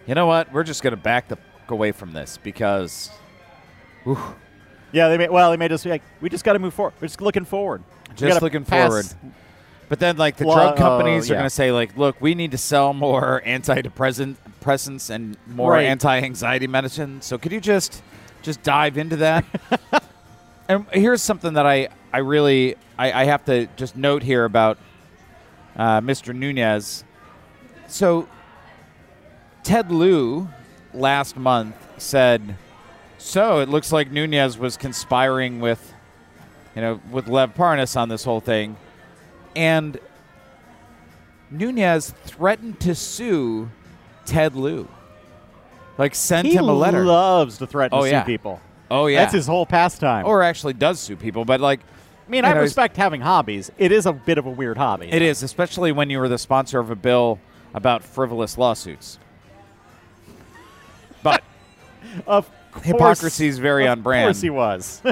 [0.07, 1.37] you know what, we're just going to back the
[1.67, 3.09] f- away from this because,
[4.03, 4.17] whew,
[4.91, 6.93] Yeah, they may well they may just be like we just got to move forward.
[7.01, 7.83] We're just looking forward.
[8.15, 9.05] Just looking pass- forward.
[9.89, 12.35] But then, like the Well, drug uh, companies are going to say, like, look, we
[12.35, 15.85] need to sell more antidepressants and more Right.
[15.85, 17.21] anti-anxiety medicine.
[17.21, 18.01] So could you just
[18.41, 19.45] just dive into that?
[20.67, 24.77] and here's something that I I really I, I have to just note here about
[25.77, 26.33] uh, Mr.
[26.35, 27.03] Nunes.
[27.87, 28.27] So
[29.63, 30.49] Ted Lieu
[30.97, 32.55] last month said,
[33.17, 35.93] "So it looks like Nunes was conspiring with,
[36.75, 38.75] you know, with Lev Parnas on this whole thing."
[39.55, 39.97] and
[41.49, 43.69] Nunes threatened to sue
[44.25, 44.87] Ted Lieu.
[45.97, 47.03] Like send He him a letter.
[47.05, 48.21] loves to threaten Oh, to yeah.
[48.23, 48.61] sue people.
[48.91, 49.21] oh yeah.
[49.21, 50.25] That's his whole pastime.
[50.25, 53.71] or actually does sue people, but like I mean, I know, respect having hobbies.
[53.77, 55.07] It is a bit of a weird hobby.
[55.09, 57.39] it is, especially when you were the sponsor of a bill
[57.73, 59.17] about frivolous lawsuits.
[62.25, 65.01] Of course, hypocrisy is very on Of course he was.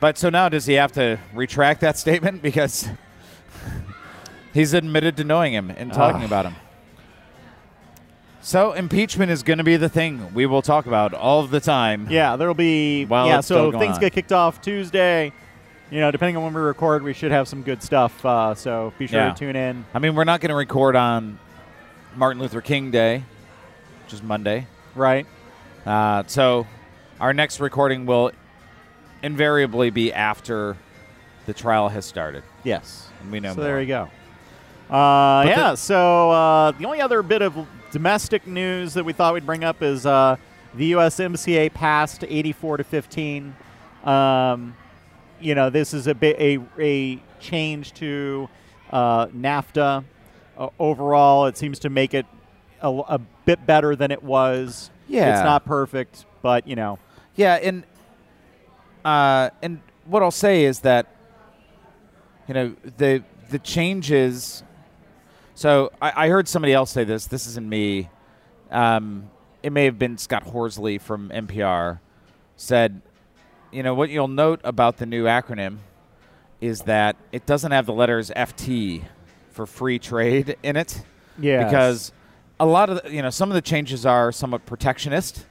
[0.00, 2.88] But so now does he have to retract that statement because
[4.52, 6.26] he's admitted to knowing him and talking Ugh.
[6.26, 6.54] about him.
[8.42, 12.06] So impeachment is going to be the thing we will talk about all the time.
[12.10, 13.06] yeah, there'll be.
[13.06, 14.00] Well, yeah, so things on.
[14.00, 15.32] get kicked off Tuesday.
[15.90, 18.22] You know, depending on when we record, we should have some good stuff.
[18.24, 19.32] Uh, so be sure Yeah.
[19.32, 19.86] to tune in.
[19.94, 21.38] I mean, we're not going to record on
[22.16, 23.22] Martin Luther King Day,
[24.04, 24.66] which is Monday.
[24.94, 25.26] Right?
[25.86, 26.66] Uh, so
[27.20, 28.32] our next recording will
[29.22, 30.76] invariably be after
[31.46, 33.08] the trial has started, Yes.
[33.20, 33.64] and we know so more.
[33.64, 34.08] there you go.
[34.94, 35.70] Uh, yeah.
[35.70, 37.54] the- so uh, the only other bit of
[37.90, 40.36] domestic news that we thought we'd bring up is uh,
[40.74, 43.54] the USMCA passed 84 to 15.
[44.04, 44.74] Um,
[45.40, 48.48] you know, this is a bit a, a change to
[48.90, 50.04] uh, NAFTA.
[50.56, 52.26] Uh, overall, it seems to make it
[52.80, 54.90] a, a bit better than it was.
[55.08, 55.34] Yeah.
[55.34, 56.98] it's not perfect, but you know,
[57.36, 57.84] Yeah, and
[59.04, 61.06] uh, and what I'll say is that
[62.48, 64.62] you know the the changes.
[65.54, 67.26] So I, I heard somebody else say this.
[67.26, 68.08] This isn't me.
[68.70, 69.30] Um,
[69.62, 72.00] it may have been Scott Horsley from NPR.
[72.56, 73.02] Said,
[73.72, 75.78] you know what you'll note about the new acronym
[76.60, 79.04] is that it doesn't have the letters FT
[79.50, 81.02] for free trade in it
[81.38, 82.12] yeah, because
[82.60, 85.46] a lot of the, you know some of the changes are somewhat protectionist,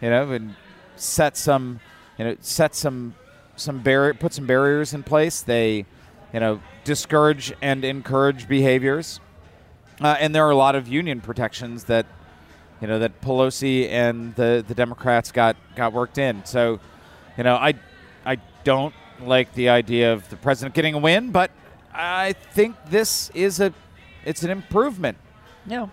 [0.00, 0.54] you know, and
[0.96, 1.80] set some
[2.18, 3.14] you know set some
[3.56, 5.42] some barrier put some barriers in place.
[5.42, 5.84] They
[6.32, 9.20] you know discourage and encourage behaviors,
[10.00, 12.06] uh, and there are a lot of union protections that
[12.80, 16.44] you know that Pelosi and the the Democrats got got worked in.
[16.44, 16.80] So
[17.36, 17.74] you know I
[18.24, 21.50] I don't like the idea of the president getting a win, but
[21.92, 23.72] I think this is a
[24.24, 25.18] it's an improvement.
[25.66, 25.88] yeah.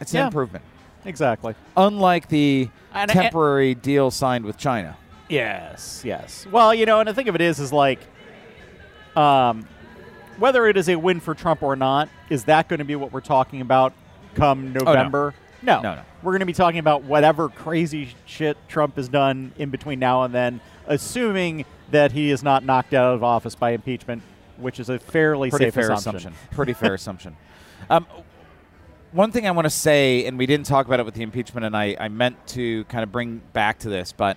[0.00, 0.26] It's an Yeah.
[0.26, 0.64] improvement.
[1.06, 1.54] exactly.
[1.76, 4.96] unlike the And- temporary deal signed with China.
[5.28, 6.46] Yes, yes.
[6.50, 7.98] Well, you know, and the thing of it is, is like,
[9.16, 9.66] um,
[10.38, 13.12] whether it is a win for Trump or not, is that going to be what
[13.12, 13.92] we're talking about
[14.34, 15.34] come November?
[15.62, 15.80] no.
[15.80, 16.02] No, no.
[16.22, 20.22] We're going to be talking about whatever crazy shit Trump has done in between now
[20.22, 24.22] and then, assuming that he is not knocked out of office by impeachment,
[24.56, 26.32] which is a fairly Pretty safe fair assumption.
[26.50, 27.36] Pretty fair assumption.
[27.90, 28.06] Um,
[29.14, 31.64] one thing I want to say, and we didn't talk about it with the impeachment,
[31.64, 34.36] and I, I meant to kind of bring back to this, but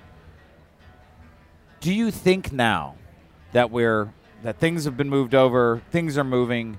[1.79, 2.95] do you think now
[3.53, 4.13] that we're
[4.43, 6.77] that things have been moved over, things are moving,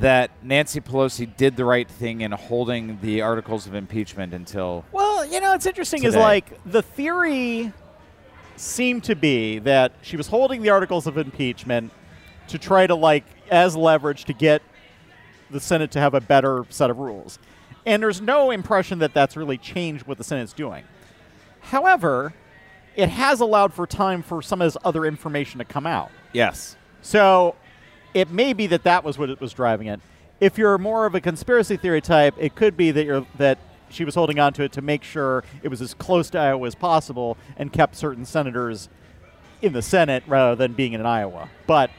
[0.00, 5.26] that Nancy Pelosi did the right thing in holding the articles of impeachment until Well,
[5.26, 7.72] you know, it's interesting is like the theory
[8.56, 11.92] seemed to be that she was holding the articles of impeachment
[12.48, 14.62] to try to like as leverage to get
[15.50, 17.38] the Senate to have a better set of rules.
[17.84, 20.84] And there's no impression that that's really changed what the Senate's doing.
[21.60, 22.34] However,
[22.96, 26.10] it has allowed for time for some of this other information to come out.
[26.32, 27.54] yes, So
[28.14, 30.00] it may be that that was what it was driving it.
[30.40, 34.04] If you're more of a conspiracy theory type, it could be that you're that she
[34.04, 36.74] was holding on to it to make sure it was as close to Iowa as
[36.74, 38.88] possible and kept certain senators
[39.62, 41.48] in the Senate rather than being in Iowa.
[41.66, 41.90] But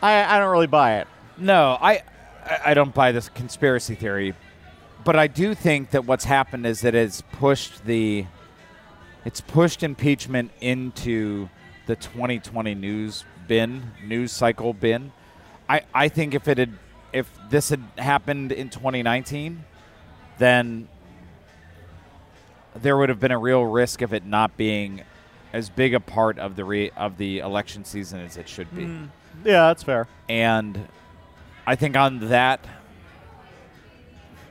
[0.00, 1.08] I, I don't really buy it.
[1.36, 2.02] No, I
[2.66, 4.34] I- don't buy this conspiracy theory,
[5.04, 8.26] but I do think that what's happened is that it's pushed the
[9.24, 11.48] it's pushed impeachment into
[11.86, 15.12] the 2020 news bin, news cycle bin.
[15.68, 16.72] I I think if it had
[17.12, 19.64] if this had happened in 2019,
[20.38, 20.88] then
[22.74, 25.02] there would have been a real risk of it not being
[25.52, 28.82] as big a part of the re, of the election season as it should be.
[28.82, 29.08] Mm.
[29.44, 30.08] Yeah, that's fair.
[30.28, 30.88] And
[31.66, 32.66] I think on that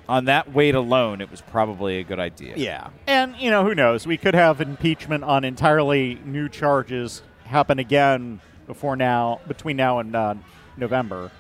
[0.10, 2.56] on that weight alone, it was probably a good idea.
[2.58, 2.90] Yeah.
[3.08, 4.06] And, you know, who knows?
[4.06, 10.14] We could have impeachment on entirely new charges happen again before now, between now and
[10.14, 10.36] uh,
[10.76, 11.32] November,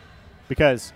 [0.48, 0.94] because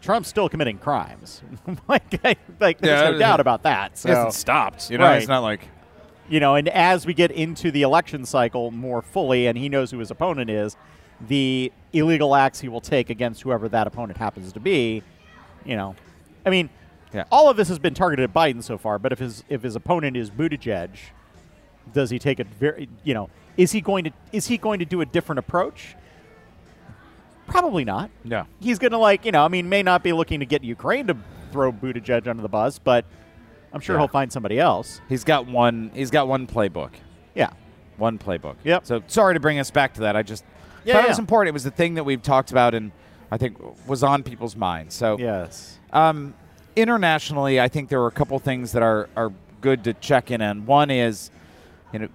[0.00, 1.40] Trump's still committing crimes.
[1.88, 3.92] like, I- like, there's Yeah, no doubt about that.
[4.04, 4.90] It hasn't stopped.
[4.90, 5.18] You know, Right.
[5.18, 5.68] it's not like
[6.28, 9.92] you know, and as we get into the election cycle more fully, and he knows
[9.92, 10.76] who his opponent is,
[11.28, 15.02] the illegal acts he will take against whoever that opponent happens to be,
[15.64, 15.94] you know,
[16.44, 16.68] I mean,
[17.12, 17.24] Yeah.
[17.30, 18.98] all of this has been targeted at Biden so far.
[18.98, 20.90] But if his if his opponent is Buttigieg,
[21.92, 22.88] does he take it very?
[23.04, 25.94] You know, is he going to is he going to do a different approach?
[27.46, 28.10] Probably not.
[28.24, 28.44] no.
[28.60, 31.06] He's going to like you know, I mean, may not be looking to get Ukraine
[31.06, 31.16] to
[31.52, 33.04] throw Buttigieg under the bus, but
[33.72, 34.00] I'm sure Yeah.
[34.02, 35.00] he'll find somebody else.
[35.08, 35.90] He's got one.
[35.94, 36.90] He's got one playbook.
[37.34, 37.50] Yeah.
[37.98, 38.56] One playbook.
[38.64, 38.84] Yep.
[38.84, 40.16] So sorry to bring us back to that.
[40.16, 40.44] I just
[40.86, 41.06] Yeah, thought yeah.
[41.06, 41.48] it was important.
[41.48, 42.92] It was the thing that we've talked about and
[43.30, 44.94] I think was on people's minds.
[44.94, 45.78] So Yes.
[45.92, 46.34] Um,
[46.76, 50.42] internationally, I think there were a couple things that are, are good to check in
[50.42, 50.66] on.
[50.66, 51.30] One is,
[51.92, 52.08] you know,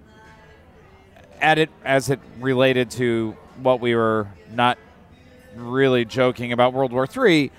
[1.42, 4.78] at it as it related to what we were not
[5.56, 7.52] really joking about World War III.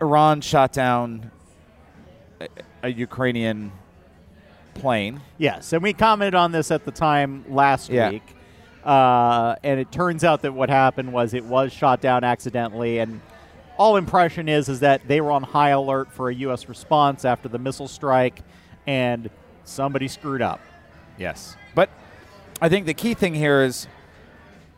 [0.00, 1.30] Iran shot down
[2.40, 2.48] a,
[2.84, 3.72] a Ukrainian
[4.74, 5.20] plane.
[5.36, 8.10] Yes, and we commented on this at the time last Yeah.
[8.10, 8.36] week.
[8.84, 13.20] Uh, and it turns out that what happened was it was shot down accidentally, and
[13.76, 16.68] all impression is is that they were on high alert for a U.S.
[16.68, 18.40] response after the missile strike,
[18.86, 19.28] and
[19.64, 20.60] somebody screwed up.
[21.18, 21.56] Yes.
[21.74, 21.90] But
[22.60, 23.86] I think the key thing here is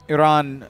[0.08, 0.66] Iran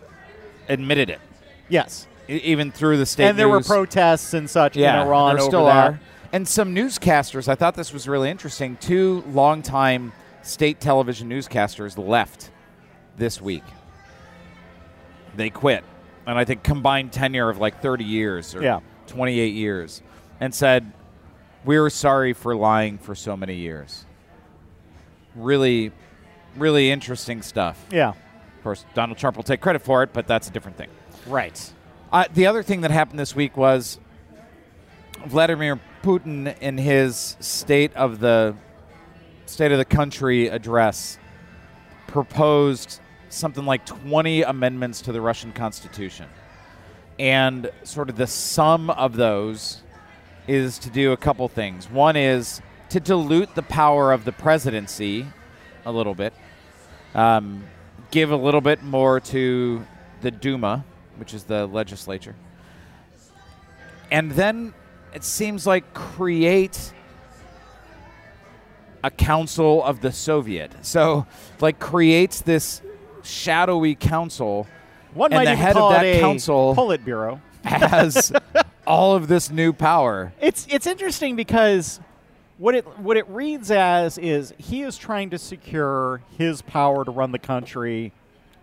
[0.69, 1.21] admitted it,
[1.69, 5.37] Yes, e- even through the state and there were protests and such yeah, in Iran
[5.37, 5.93] there still that.
[5.93, 6.01] are.
[6.33, 8.77] And some newscasters, I thought this was really interesting.
[8.77, 12.51] Two longtime state television newscasters left
[13.17, 13.65] this week.
[15.37, 15.85] They quit.
[16.27, 18.81] And I think combined tenure of like 30 years or Yeah.
[19.09, 20.03] 28 years
[20.41, 20.93] and said,
[21.65, 24.05] We're sorry for lying for so many years.
[25.35, 25.93] Really,
[26.57, 27.83] really interesting stuff.
[27.91, 30.89] Yeah, Of course, Donald Trump will take credit for it, but that's a different thing.
[31.27, 31.73] right.
[32.13, 33.99] Uh, the other thing that happened this week was
[35.27, 38.55] Vladimir Putin, in his state of the
[39.47, 41.19] state of the country address,
[42.07, 43.01] proposed
[43.33, 46.29] something like 20 amendments to the Russian Constitution,
[47.19, 49.83] and sort of the sum of those
[50.47, 51.89] is to do a couple things.
[51.89, 55.27] One is to dilute the power of the presidency
[55.85, 56.33] a little bit,
[57.15, 57.65] um,
[58.11, 59.87] give a little bit more to
[60.21, 60.85] the Duma,
[61.17, 62.37] which is the legislature,
[64.11, 64.75] and then
[65.15, 66.93] it seems like create
[69.05, 70.73] a council of the Soviet.
[70.83, 71.27] So,
[71.61, 72.83] like, creates this
[73.23, 74.67] shadowy council
[75.15, 77.41] One And the head of that council- Politburo.
[77.65, 78.33] as
[78.87, 80.33] all of this new power.
[80.41, 82.01] It's it's interesting because
[82.59, 87.11] what it what it reads as is he is trying to secure his power to
[87.11, 88.13] run the country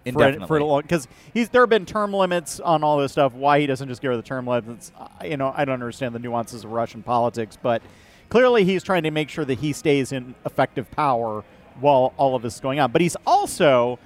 [0.05, 0.47] Indefinitely.
[0.47, 3.33] for, for long because he's there have been term limits on all this stuff.
[3.33, 4.91] Why he doesn't just get rid of the term limits,
[5.23, 7.81] you know, I don't understand the nuances of Russian politics, but
[8.29, 11.43] clearly he's trying to make sure that he stays in effective power
[11.79, 12.91] while all of this is going on.
[12.91, 13.99] But he's also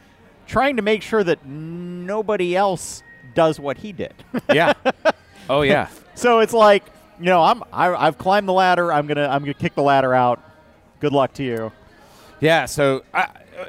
[0.48, 3.04] trying to make sure that nobody else
[3.34, 4.14] does what he did.
[4.54, 4.74] Yeah.
[5.50, 5.88] oh yeah.
[6.16, 6.84] So it's like,
[7.20, 8.94] you know, I'm I, I've climbed the ladder.
[8.94, 10.40] I'm gonna I'm gonna kick the ladder out.
[11.00, 11.72] Good luck to you.
[12.40, 12.66] Yeah.
[12.66, 13.26] So uh,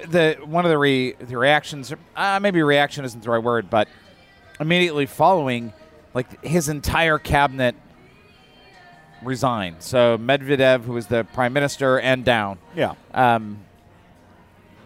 [0.09, 3.89] the one of the re, the reactions, uh, maybe reaction isn't the right word, but
[4.61, 5.73] immediately following,
[6.13, 7.75] like his entire cabinet
[9.23, 9.83] resigned.
[9.83, 12.59] So Medvedev, who was the prime minister, and down.
[12.77, 12.95] Yeah.
[13.13, 13.65] Um,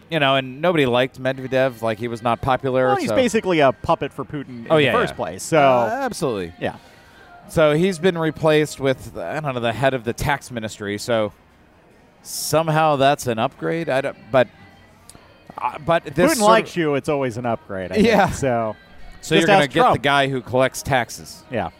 [0.09, 1.81] you know, and nobody liked Medvedev.
[1.81, 2.87] Like he was not popular.
[2.87, 5.15] Well, he's so- basically a puppet for Putin in Oh, yeah, the first yeah.
[5.17, 5.43] place.
[5.43, 6.53] So Uh, absolutely.
[6.59, 6.77] yeah.
[7.47, 10.97] So he's been replaced with I don't know the head of the tax ministry.
[10.97, 11.33] So
[12.21, 13.89] somehow that's an upgrade.
[13.89, 14.47] I don't, but
[15.57, 16.95] uh, but this Putin likes you.
[16.95, 17.91] It's always an upgrade.
[17.91, 18.25] I Yeah.
[18.27, 18.35] Think.
[18.37, 18.75] So
[19.21, 21.43] So you're going to ask get the guy who collects taxes.
[21.51, 21.71] yeah.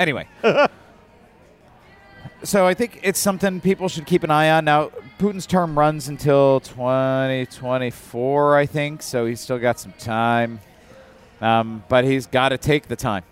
[0.00, 0.26] Anyway.
[2.42, 4.64] so I think it's something people should keep an eye on.
[4.64, 10.60] Now, Putin's term runs until 2024, I think, so he's still got some time.
[11.40, 13.22] Um, but he's got to take the time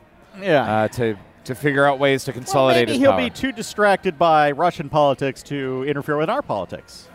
[0.41, 0.63] Yeah.
[0.85, 3.21] uh, to, to figure out ways to well, consolidate maybe his he'll power.
[3.21, 7.09] be too distracted by Russian politics to interfere with our politics.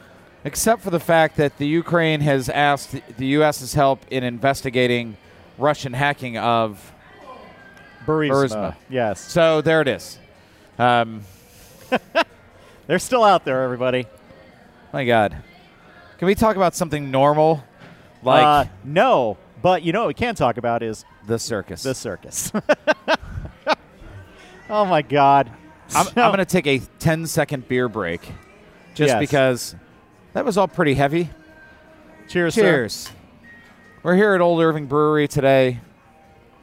[0.43, 5.15] Except for the fact that the Ukraine has asked the U.S.'s help in investigating
[5.57, 6.91] Russian hacking of.
[8.05, 8.31] Burisma.
[8.49, 8.75] Burisma.
[8.89, 9.21] Yes.
[9.21, 10.17] So there it is.
[10.79, 11.21] Um,
[12.87, 14.07] They're still out there, everybody.
[14.91, 15.37] my God.
[16.17, 17.63] Can we talk about something normal?
[18.23, 21.83] Like uh, no, but you know what we can talk about is the circus.
[21.83, 22.51] the circus.
[24.69, 25.51] oh my God.
[25.95, 28.21] I'm, So- I'm going to take a 10 second beer break
[28.93, 29.19] just Yes.
[29.19, 29.75] because
[30.33, 31.29] that was all pretty heavy.
[32.27, 32.55] cheers.
[32.55, 32.61] sir.
[32.61, 33.11] Cheers.
[34.03, 35.79] We're here at Old Irving Brewery today.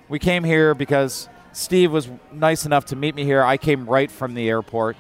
[0.09, 3.43] We came here because Steve was nice enough to meet me here.
[3.43, 4.97] I came right from the airport.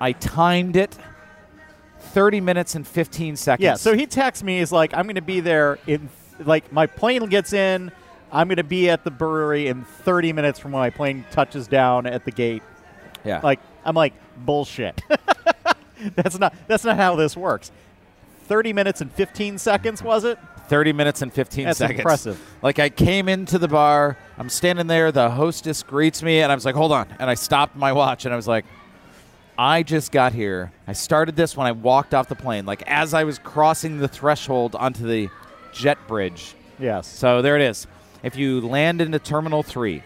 [0.00, 0.96] I timed it
[1.98, 3.64] 30 minutes and 15 seconds.
[3.64, 4.58] Yeah, so he texts me.
[4.58, 6.08] He's like, I'm going to be there in,
[6.44, 7.90] like, my plane gets in.
[8.32, 11.66] I'm going to be at the brewery in 30 minutes from when my plane touches
[11.68, 12.62] down at the gate.
[13.24, 13.40] yeah.
[13.42, 15.00] Like, I'm like, bullshit.
[16.14, 17.70] that's not that's not how this works.
[18.44, 20.38] 30 minutes and 15 seconds was it?
[20.68, 22.00] 30 minutes and 15 That's seconds.
[22.00, 22.56] impressive.
[22.60, 26.54] Like I came into the bar, I'm standing there, the hostess greets me, and I
[26.54, 27.08] was like, hold on.
[27.20, 28.64] And I stopped my watch and I was like,
[29.58, 30.72] I just got here.
[30.86, 34.08] I started this when I walked off the plane, like as I was crossing the
[34.08, 35.30] threshold onto the
[35.72, 36.54] jet bridge.
[36.78, 37.06] Yes.
[37.06, 37.86] So there it is.
[38.22, 40.02] If you land into Terminal 3,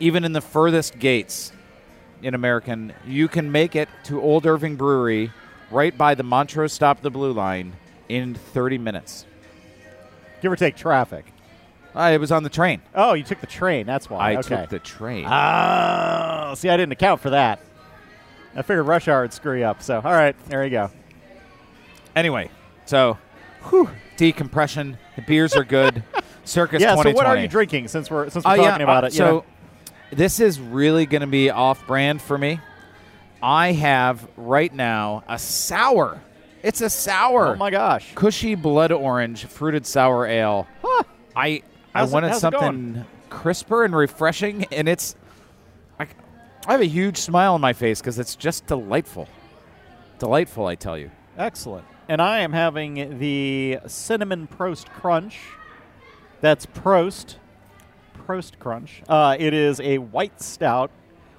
[0.00, 1.52] even in the furthest gates
[2.22, 5.30] in American, you can make it to Old Irving Brewery
[5.70, 7.74] right by the Montrose Stop the Blue Line
[8.08, 9.24] in 30 minutes.
[10.42, 11.26] Give or take traffic.
[11.94, 12.82] I it was on the train.
[12.94, 13.86] Oh, you took the train.
[13.86, 14.32] That's why.
[14.32, 14.56] I okay.
[14.60, 15.26] took the train.
[15.26, 17.60] Oh, see, I didn't account for that.
[18.56, 19.82] I figured rush hour would screw you up.
[19.82, 20.90] So, all right, there you go.
[22.16, 22.50] anyway,
[22.86, 23.18] so
[23.68, 24.98] whew, decompression.
[25.16, 26.02] The beers are good.
[26.44, 26.94] Circus yeah.
[27.00, 27.88] So, what are you drinking?
[27.88, 29.12] Since we're since we're Oh, talking yeah, about uh, it.
[29.14, 29.44] So know?
[30.10, 32.60] this is really going to be off-brand for me.
[33.42, 36.20] I have right now a sour.
[36.62, 37.48] It's a sour.
[37.48, 38.12] oh my gosh.
[38.14, 40.66] Cushy blood orange fruited sour ale.
[40.82, 41.02] Huh.
[41.36, 41.62] I I
[41.94, 45.16] How's it- wanted it something crisper and refreshing, and it's.
[45.98, 46.06] I,
[46.66, 49.28] I have a huge smile on my face because it's just delightful.
[50.18, 51.10] Delightful, I tell you.
[51.36, 51.84] Excellent.
[52.08, 55.38] And I am having the cinnamon Prost Crunch.
[56.40, 57.36] That's Prost.
[58.26, 59.02] Prost Crunch.
[59.08, 60.90] Uh, it is a white stout,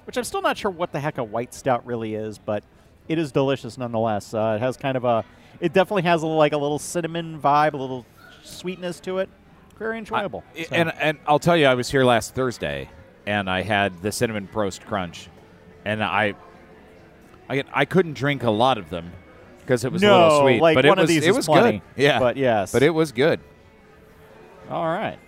[0.04, 2.64] which I'm still not sure what the heck a white stout really is, but
[3.08, 4.34] it is delicious nonetheless.
[4.34, 5.24] Uh, it has kind of a,
[5.60, 8.04] it definitely has a, like a little cinnamon vibe, a little
[8.42, 9.28] sweetness to it.
[9.78, 10.42] Very enjoyable.
[10.56, 12.88] I- So- and and I'll tell you, I was here last Thursday,
[13.26, 15.28] and I had the cinnamon Prost Crunch,
[15.84, 16.34] and I,
[17.50, 19.12] I I couldn't drink a lot of them
[19.60, 20.62] because it was a no, little sweet.
[20.62, 21.82] like but one it of was these it was plenty.
[21.94, 22.02] good.
[22.02, 22.72] Yeah, but yes.
[22.72, 23.40] but it was good.
[24.70, 25.18] all right.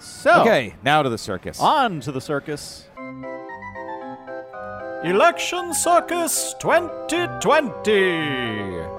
[0.00, 1.58] So Okay, now to the circus.
[1.60, 2.86] on to the circus.
[5.04, 8.93] Election Circus 2020.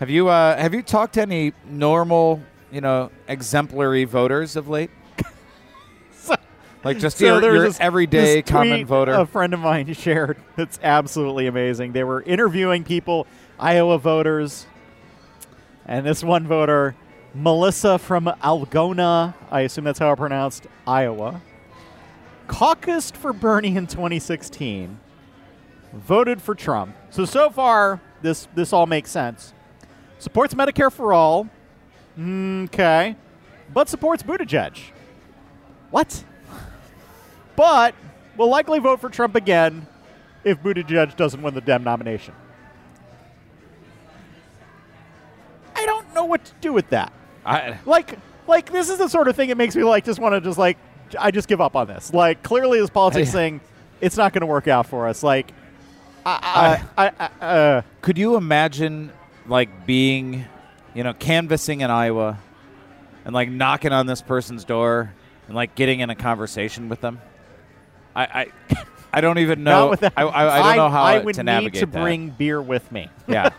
[0.00, 2.42] Have you uh, have you talked to any normal,
[2.72, 4.90] you know, exemplary voters of late?
[6.84, 9.12] like just your, there was your this- everyday this common voter.
[9.12, 10.36] A friend of mine shared.
[10.56, 11.92] That's absolutely amazing.
[11.92, 13.26] They were interviewing people,
[13.58, 14.66] Iowa voters,
[15.86, 16.96] and this one voter
[17.34, 21.40] Melissa from Algona, I assume that's how I pronounced Iowa,
[22.48, 25.00] caucused for Bernie in 2016,
[25.92, 26.94] voted for Trump.
[27.10, 29.52] So so far, this this all makes sense.
[30.24, 31.50] Supports Medicare for all.
[32.18, 33.14] Okay.
[33.74, 34.80] But supports Buttigieg.
[35.90, 36.24] What?
[37.56, 37.94] But
[38.34, 39.86] will likely vote for Trump again
[40.42, 42.32] if Buttigieg doesn't win the Dem nomination.
[45.76, 47.12] I don't know what to do with that.
[47.44, 50.32] I, Like, like this is the sort of thing that makes me like just want
[50.34, 50.78] to just like
[51.18, 52.14] I just give up on this.
[52.14, 53.60] Like clearly, this politics thing,
[54.00, 55.22] it's not going to work out for us.
[55.22, 55.52] Like,
[56.24, 59.12] I, I, I, I uh, could you imagine
[59.46, 60.44] like being,
[60.94, 62.38] you know, canvassing in Iowa,
[63.24, 65.12] and like knocking on this person's door
[65.46, 67.20] and like getting in a conversation with them?
[68.14, 68.46] I, I,
[69.12, 69.84] I don't even know.
[69.84, 70.12] not with that.
[70.16, 72.02] I, I, I don't know how I to would navigate need to that.
[72.02, 73.08] bring beer with me.
[73.28, 73.50] Yeah.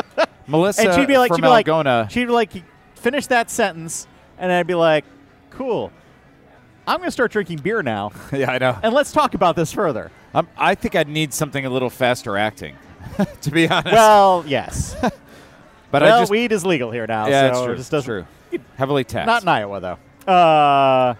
[0.46, 2.50] Melissa and she'd be like, from she'd be like, she'd be like,
[2.96, 4.06] finish that sentence,
[4.38, 5.04] and I'd be like,
[5.50, 5.90] cool.
[6.86, 8.78] I'm going to start drinking beer now, yeah, I know.
[8.82, 10.10] and let's talk about this further.
[10.34, 12.76] Um, I think I'd need something a little faster acting,
[13.40, 13.92] to be honest.
[13.94, 14.94] Well, yes.
[15.94, 18.26] But well, I just weed is legal here now, yeah, so that's it true.
[18.50, 18.60] true.
[18.76, 19.26] Heavily taxed.
[19.26, 20.32] Not in Iowa though.
[20.32, 21.14] Uh,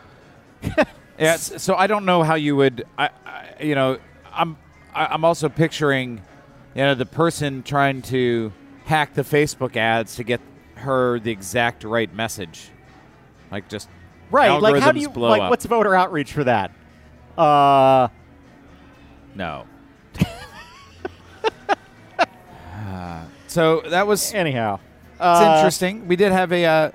[1.19, 2.85] Yeah, so I don't know how you would.
[2.99, 3.99] I, I you know,
[4.33, 4.57] I'm
[4.93, 6.23] I, I'm also picturing,
[6.75, 8.53] you know, the person trying to
[8.85, 10.41] hack the Facebook ads to get
[10.77, 12.71] her the exact right message,
[13.53, 13.89] like just
[14.31, 14.61] right.
[14.61, 15.43] Like, how do you like?
[15.43, 15.51] up.
[15.51, 16.73] What's voter outreach for that?
[17.39, 18.09] Uh,
[19.35, 19.67] no.
[22.87, 24.81] Uh, so that was it's anyhow,
[25.21, 26.07] uh, interesting.
[26.09, 26.91] We did have a uh,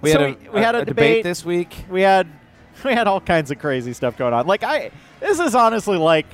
[0.00, 1.24] we so had a, we- we had a debate debate.
[1.24, 1.74] this week.
[1.90, 2.26] we had
[2.84, 4.46] we had all kinds of crazy stuff going on.
[4.46, 4.90] Like I,
[5.20, 6.26] this is honestly like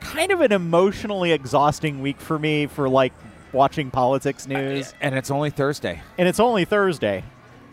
[0.00, 3.12] kind of an emotionally exhausting week for me for like
[3.52, 4.94] watching politics news.
[5.00, 6.02] and it's only Thursday.
[6.18, 7.22] and it's only Thursday.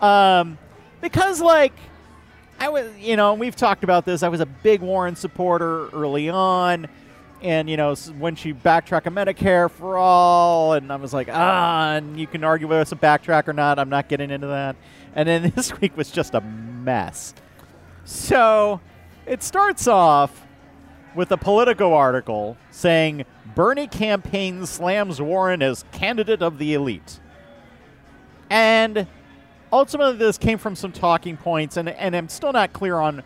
[0.02, 0.58] Um,
[1.02, 1.74] because like
[2.60, 4.22] I was, you know, we've talked about this.
[4.22, 6.88] I was a big Warren supporter early on,
[7.42, 11.94] and you know, when she backtracked on Medicare for all, and I was like, ah,
[11.94, 13.80] and you can argue whether it's a backtrack or not.
[13.80, 14.76] I'm not getting into that.
[15.16, 17.34] And then this week was just a mess.
[18.04, 18.82] So
[19.26, 20.46] it starts off
[21.16, 23.26] with a Politico article saying
[23.56, 27.20] Bernie campaign slams Warren as candidate of the elite.
[28.50, 29.08] And
[29.72, 33.24] ultimately, this came from some talking points, and, and I'm still not clear on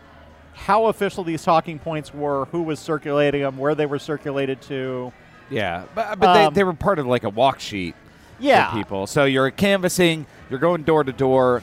[0.54, 5.12] how official these talking points were, who was circulating them, where they were circulated to.
[5.50, 7.94] Yeah, but, but Um, they, they were part of like a walk sheet.
[8.40, 8.70] Yeah.
[8.70, 9.06] for people.
[9.06, 11.62] So you're canvassing, you're going door to door.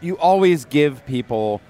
[0.00, 1.60] You always give people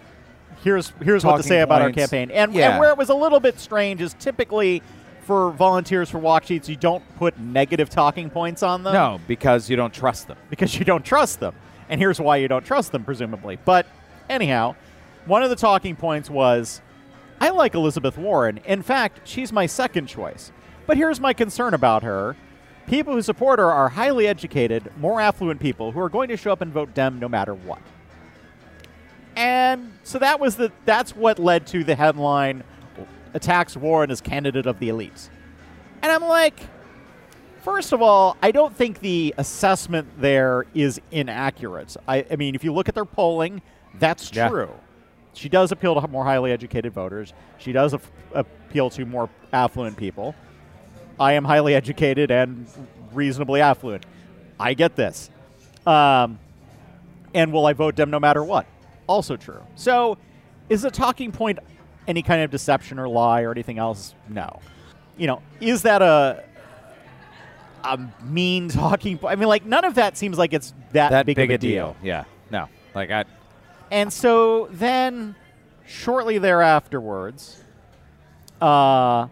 [0.62, 2.31] Here's here's what to say about our campaign.
[2.31, 2.70] And, Yeah.
[2.73, 4.81] and where it was a little bit strange is typically
[5.23, 8.93] for volunteers for walk sheets, you don't put negative talking points on them.
[8.93, 10.37] no because you don't trust them.
[10.51, 11.55] because you don't trust them.
[11.89, 13.59] And here's why you don't trust them, presumably.
[13.64, 13.87] But
[14.31, 14.77] anyhow,
[15.27, 16.81] one of the talking points was
[17.41, 18.59] I like Elizabeth Warren.
[18.64, 20.53] In fact, she's my second choice.
[20.87, 22.37] But here's my concern about her.
[22.87, 26.53] People who support her are highly educated, more affluent people who are going to show
[26.53, 27.81] up and vote Dem no matter what.
[29.37, 32.64] And so that was the that's what led to the headline
[33.35, 35.31] attacks Warren as candidate of the elites.
[36.03, 36.61] And I'm like,
[37.62, 41.97] First of all, I don't think the assessment there is inaccurate.
[42.09, 43.62] I, I mean, if you look at their polling,
[44.01, 44.49] that's Yeah.
[44.49, 44.70] true.
[45.35, 47.33] She does appeal to more highly educated voters.
[47.59, 50.35] She does af- appeal to more affluent people.
[51.18, 52.66] I am highly educated and
[53.12, 54.05] reasonably affluent.
[54.59, 55.30] I get this.
[55.87, 56.39] Um,
[57.35, 58.66] and will I vote Dem no matter what?
[59.07, 59.62] Also true.
[59.74, 60.18] So,
[60.68, 61.59] is the talking point
[62.07, 64.14] any kind of deception or lie or anything else?
[64.28, 64.61] No.
[65.16, 66.45] You know, is that a
[67.85, 69.33] a mean talking point?
[69.33, 71.59] I mean, like none of that seems like it's that, That big, big, of a
[71.59, 71.97] deal.
[72.03, 72.24] Yeah.
[72.51, 72.68] No.
[72.95, 73.24] Like I.
[73.93, 75.36] and so then,
[75.86, 77.62] shortly thereafterwards,
[78.61, 79.28] uh,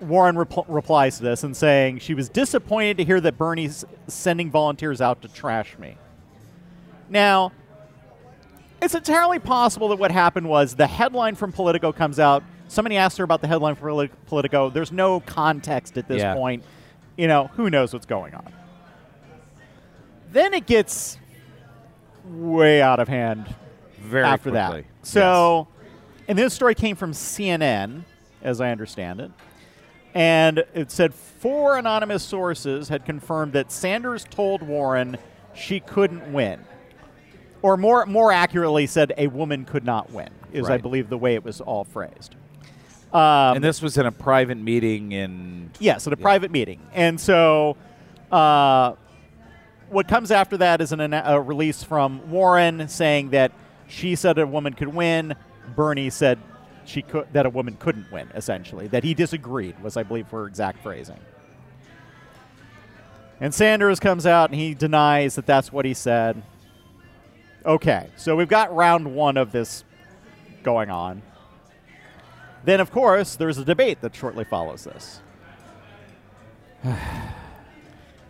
[0.00, 4.50] Warren repl- replies to this and saying she was disappointed to hear that Bernie's sending
[4.50, 5.96] volunteers out to trash me.
[7.08, 7.52] Now,
[8.82, 12.42] it's entirely possible that what happened was the headline from Politico comes out.
[12.68, 14.68] Somebody asked her about the headline from Politico.
[14.68, 16.34] There's no context at this Yeah.
[16.34, 16.62] point.
[17.16, 18.52] You know, who knows what's going on.
[20.32, 21.16] Then it gets
[22.28, 23.54] way out of hand
[24.00, 24.82] Very after quickly.
[24.82, 25.06] that.
[25.06, 25.68] So,
[26.28, 28.02] and this story came from CNN,
[28.42, 29.30] as I understand it.
[30.14, 35.18] And it said four anonymous sources had confirmed that Sanders told Warren
[35.54, 36.64] she couldn't win.
[37.62, 41.34] Or more, more accurately said, a woman could not win, is I believe the way
[41.34, 42.36] it was all phrased.
[43.12, 45.70] Um, and this was in a private meeting in.
[45.78, 46.22] Yes, at a Yeah.
[46.22, 46.80] private meeting.
[46.94, 47.76] And so
[48.30, 48.92] uh,
[49.88, 53.52] what comes after that is an, a release from Warren saying that
[53.88, 55.34] she said a woman could win.
[55.74, 56.38] Bernie said
[56.84, 58.28] she could that a woman couldn't win.
[58.34, 61.20] Essentially, that he disagreed was, I believe, her exact phrasing.
[63.40, 66.42] And Sanders comes out and he denies that that's what he said.
[67.64, 69.84] Okay, so we've got round one of this
[70.62, 71.22] going on.
[72.64, 75.20] Then, of course, there's a debate that shortly follows this.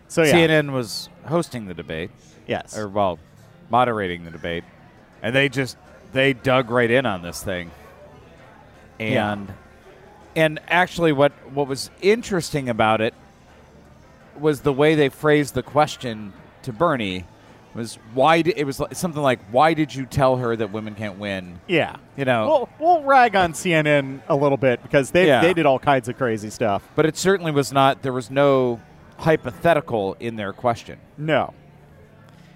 [0.08, 2.10] so yeah, CNN was hosting the debate,
[2.46, 3.18] yes, or well,
[3.70, 4.64] moderating the debate,
[5.22, 5.76] and they just
[6.12, 7.70] they dug right in on this thing.
[8.98, 9.32] Yeah.
[9.32, 9.52] And
[10.34, 13.14] and actually, what what was interesting about it
[14.38, 16.32] was the way they phrased the question
[16.62, 17.24] to Bernie
[17.74, 21.18] was why did, it was something like why did you tell her that women can't
[21.18, 21.58] win?
[21.66, 21.96] yeah.
[22.16, 25.42] You know, We'll, we'll rag on CNN a little bit because they Yeah.
[25.42, 26.82] they did all kinds of crazy stuff.
[26.94, 28.02] but it certainly was not.
[28.02, 28.80] There was no
[29.18, 30.98] hypothetical in their question.
[31.16, 31.52] No.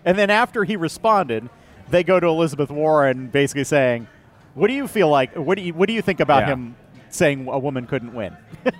[0.04, 1.48] And then after he responded,
[1.88, 4.06] they go to Elizabeth Warren, basically saying,
[4.54, 5.34] "What do you feel like?
[5.34, 6.54] What do you what do you think about Yeah.
[6.54, 6.76] him
[7.10, 8.36] saying a woman couldn't win?"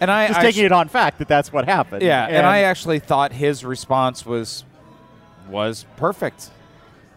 [0.00, 2.02] And I Just I taking it on fact that that's what happened.
[2.02, 4.64] Yeah, and, I actually thought his response was
[5.48, 6.50] was perfect.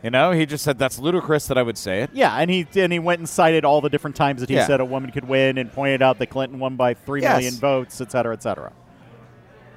[0.04, 2.12] You know, he just said that's ludicrous that I would say it.
[2.14, 4.68] yeah, and he and he went and cited all the different times that he Yeah.
[4.68, 7.32] said a woman could win, and pointed out that Clinton won by three Yes.
[7.38, 8.72] million votes, et cetera, et cetera.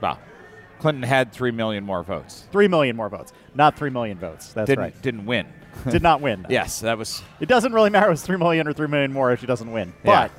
[0.00, 0.18] Well,
[0.78, 2.44] Clinton had three million more votes.
[2.52, 4.52] Three million more votes, not three million votes.
[4.52, 5.02] That's didn't right.
[5.02, 5.46] didn't win.
[5.90, 6.44] Did not win.
[6.48, 9.30] yes, that was It doesn't really matter if it's three million or three million more
[9.32, 9.92] if she doesn't win.
[10.02, 10.22] Yeah.
[10.22, 10.30] But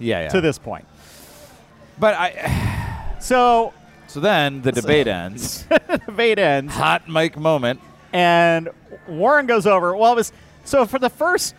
[0.00, 0.28] yeah, yeah.
[0.30, 0.86] to this point,
[2.00, 3.72] but I so
[4.08, 5.64] so then the debate ends.
[5.68, 6.74] the debate ends.
[6.74, 7.80] Hot mic moment.
[8.12, 8.70] and
[9.06, 9.94] Warren goes over.
[9.96, 10.32] Well, it was
[10.64, 11.54] so for the first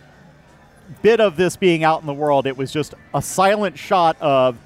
[1.00, 4.58] bit of this being out in the world, it was just a silent shot of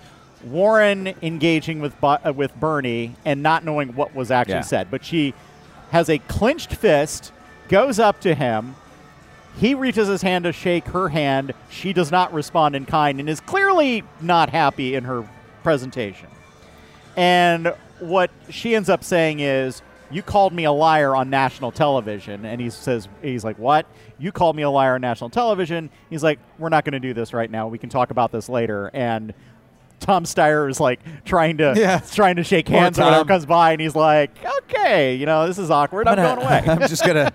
[0.45, 4.61] Warren engaging with uh, with Bernie and not knowing what was actually Yeah.
[4.63, 4.91] said.
[4.91, 5.35] But she
[5.91, 7.33] has a clenched fist,
[7.69, 8.75] goes up to him.
[9.59, 11.53] He reaches his hand to shake her hand.
[11.69, 15.29] She does not respond in kind and is clearly not happy in her
[15.63, 16.29] presentation.
[17.17, 22.45] And what she ends up saying is, "You called me a liar on national television."
[22.47, 23.87] And he says, "He's like, what?
[24.19, 27.13] You called me a liar on national television?" He's like, "We're not going to do
[27.13, 27.69] this right now.
[27.69, 29.35] We can talk about this later." And
[30.03, 32.01] Tom Steyer is like trying to Yeah.
[32.01, 34.31] trying to shake hands or whatever comes by, and he's like,
[34.65, 36.07] "Okay, you know, this is awkward.
[36.09, 37.33] I'm, gonna- going away." I'm just gonna.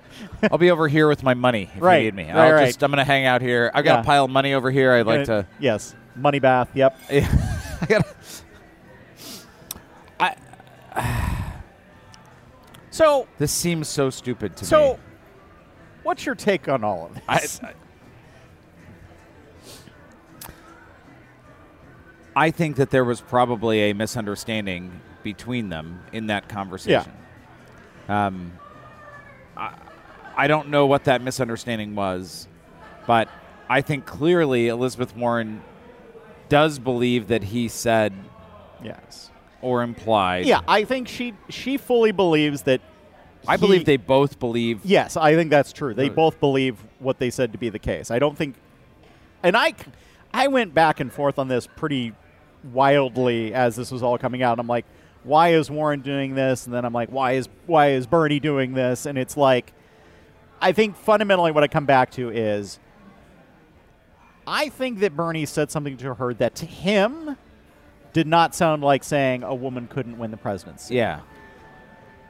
[0.52, 2.30] I'll be over here with my money if Right, you need me.
[2.32, 2.66] I'll right.
[2.68, 2.84] just.
[2.84, 3.72] I'm gonna hang out here.
[3.74, 4.02] I've got Yeah.
[4.02, 4.92] a pile of money over here.
[4.94, 5.48] I'd like to.
[5.60, 6.70] Yes, money bath.
[6.76, 6.98] Yep.
[7.10, 8.06] I gotta.
[10.20, 10.36] I,
[12.90, 14.88] So, this seems so stupid to so, me.
[14.94, 15.00] So,
[16.04, 17.62] what's your take on all of this?
[17.64, 17.74] I, I,
[22.38, 27.12] I think that there was probably a misunderstanding between them in that conversation.
[28.08, 28.28] Yeah.
[28.28, 28.52] Um,
[29.58, 29.74] I,
[30.36, 32.48] I don't know what that misunderstanding was,
[33.08, 33.28] but
[33.68, 35.64] I think clearly Elizabeth Warren
[36.48, 38.14] does believe that he said
[38.84, 39.32] yes.
[39.64, 40.46] or implied.
[40.46, 42.82] Yeah, I think she she fully believes that.
[43.48, 44.82] I he- believe they both believe.
[44.84, 45.96] Yes, I think that's true.
[45.96, 48.12] They both believe what they said to be the case.
[48.12, 48.58] I don't think,
[49.42, 49.74] and I,
[50.32, 52.14] I went back and forth on this pretty
[52.64, 54.60] wildly as this was all coming out.
[54.60, 54.86] I'm like,
[55.24, 56.66] why is Warren doing this?
[56.66, 59.06] And then I'm like, why is why is Bernie doing this?
[59.06, 59.74] And it's like,
[60.62, 62.80] I think fundamentally what I come back to is,
[64.46, 67.38] I think that Bernie said something to her that to him
[68.14, 70.96] did not sound like saying a woman couldn't win the presidency.
[70.96, 71.22] Yeah.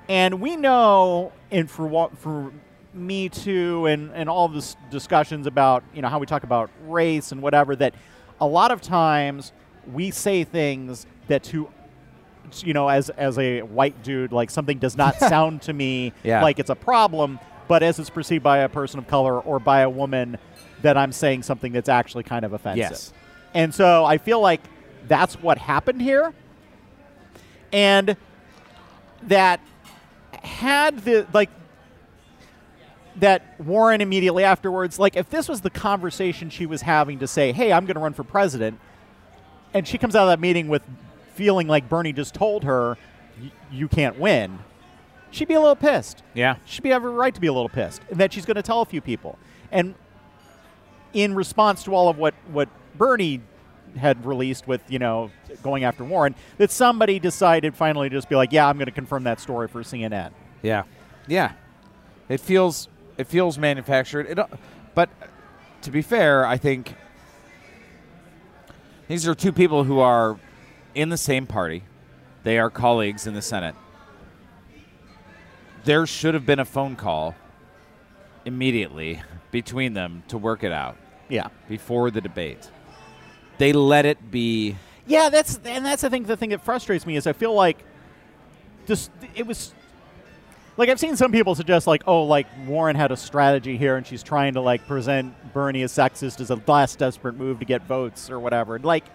[0.09, 2.51] And we know, and for what for
[2.93, 7.31] Me Too and and all this discussions about you know how we talk about race
[7.31, 7.93] and whatever that
[8.41, 9.51] a lot of times
[9.91, 11.69] we say things that to
[12.63, 16.41] you know as as a white dude like something does not sound to me Yeah.
[16.41, 19.81] like it's a problem, but as it's perceived by a person of color or by
[19.81, 20.37] a woman
[20.81, 22.77] that I'm saying something that's actually kind of offensive.
[22.77, 23.13] Yes.
[23.53, 24.61] And so I feel like
[25.07, 26.33] that's what happened here.
[27.73, 28.15] And
[29.23, 29.59] that
[30.43, 31.49] had the like
[33.17, 37.51] that Warren immediately afterwards, like if this was the conversation she was having to say,
[37.51, 38.79] "Hey, I'm going to run for president,"
[39.73, 40.83] and she comes out of that meeting with
[41.33, 42.97] feeling like Bernie just told her,
[43.71, 44.59] "You can't win,"
[45.31, 46.23] she'd be a little pissed.
[46.33, 46.55] Yeah.
[46.65, 48.63] She'd be have a right to be a little pissed, and that she's going to
[48.63, 49.37] tell a few people.
[49.71, 49.95] And
[51.13, 53.41] in response to all of what what Bernie
[53.97, 55.31] had released with you know
[55.63, 58.91] going after Warren, that somebody decided finally to just be like, "Yeah, I'm going to
[58.91, 60.83] confirm that story for CNN." Yeah,
[61.27, 61.53] yeah.
[62.29, 62.87] It feels
[63.17, 64.27] it feels manufactured.
[64.29, 64.39] It,
[64.95, 65.09] but
[65.81, 66.95] to be fair, I think
[69.07, 70.37] these are two people who are
[70.95, 71.83] in the same party.
[72.43, 73.75] They are colleagues in the Senate.
[75.85, 77.33] there should have been a phone call
[78.43, 80.97] immediately between them to work it out
[81.29, 81.47] Yeah.
[81.69, 82.69] before the debate.
[83.57, 84.75] They let it be.
[85.05, 86.23] Yeah, that's and that's the thing.
[86.23, 87.83] The thing that frustrates me is I feel like
[88.85, 89.09] this.
[89.33, 89.73] It was
[90.77, 94.05] like I've seen some people suggest like, oh, like Warren had a strategy here, and
[94.05, 97.83] she's trying to like present Bernie as sexist as a last desperate move to get
[97.83, 98.77] votes or whatever.
[98.79, 99.05] Like,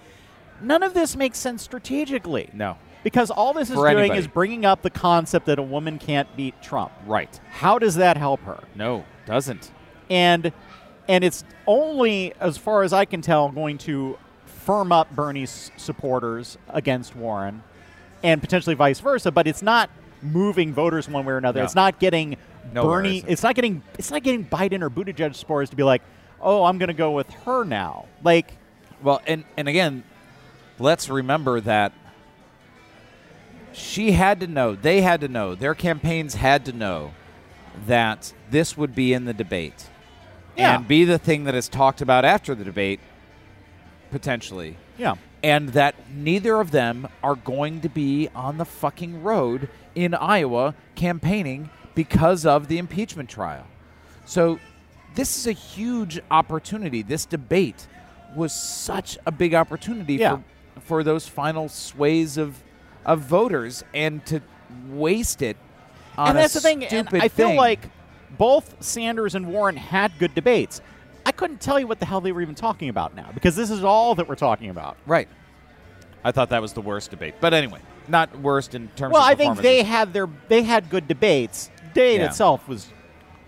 [0.61, 2.51] none of this makes sense strategically.
[2.53, 2.77] No.
[3.05, 4.21] Because all this is For doing anybody.
[4.21, 6.93] is bringing up the concept that a woman can't beat Trump.
[7.07, 7.41] Right.
[7.51, 8.61] How does that help her?
[8.75, 9.71] No, doesn't.
[10.11, 10.53] and
[11.09, 16.57] and it's only as far as I can tell going to firm up Bernie's supporters
[16.69, 17.65] against Warren
[18.23, 19.91] and potentially vice versa but it's not
[20.23, 21.65] moving voters one way or another No.
[21.65, 22.37] it's not getting
[22.73, 23.25] Nowhere Bernie it.
[23.29, 26.03] it's not getting it's not getting Biden or Buttigieg supporters to be like
[26.41, 28.57] oh I'm going to go with her now like
[29.03, 30.05] Well, and and again,
[30.79, 31.93] let's remember that
[33.73, 37.13] she had to know, they had to know, their campaigns had to know
[37.87, 39.87] that this would be in the debate
[40.57, 40.77] Yeah.
[40.77, 43.01] and be the thing that is talked about after the debate
[44.11, 44.77] potentially.
[44.99, 50.15] yeah And that neither of them are going to be on the fucking road in
[50.15, 53.67] Iowa campaigning because of the impeachment trial.
[54.25, 54.59] So
[55.15, 57.03] this is a huge opportunity.
[57.03, 57.87] This debate
[58.37, 60.37] was such a big opportunity Yeah.
[60.37, 60.43] for
[60.81, 62.63] for those final sways of
[63.05, 64.41] of voters and to
[64.89, 65.57] waste it
[66.17, 66.85] on and a that's the thing.
[66.85, 67.57] I feel thing.
[67.59, 67.91] like
[68.39, 70.81] both Sanders and Warren had good debates.
[71.25, 73.71] I couldn't tell you what the hell they were even talking about now because this
[73.71, 74.97] is all that we're talking about.
[75.07, 75.29] right.
[76.25, 77.35] I thought that was the worst debate.
[77.41, 80.89] But anyway, not worst in terms Well, of I think they had their they had
[80.89, 81.69] good debates.
[81.89, 82.27] Debate Yeah.
[82.27, 82.89] itself was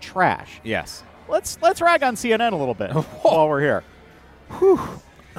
[0.01, 0.59] trash.
[0.63, 1.03] Yes.
[1.29, 3.83] Let's let's rag on CNN a little bit while we're here.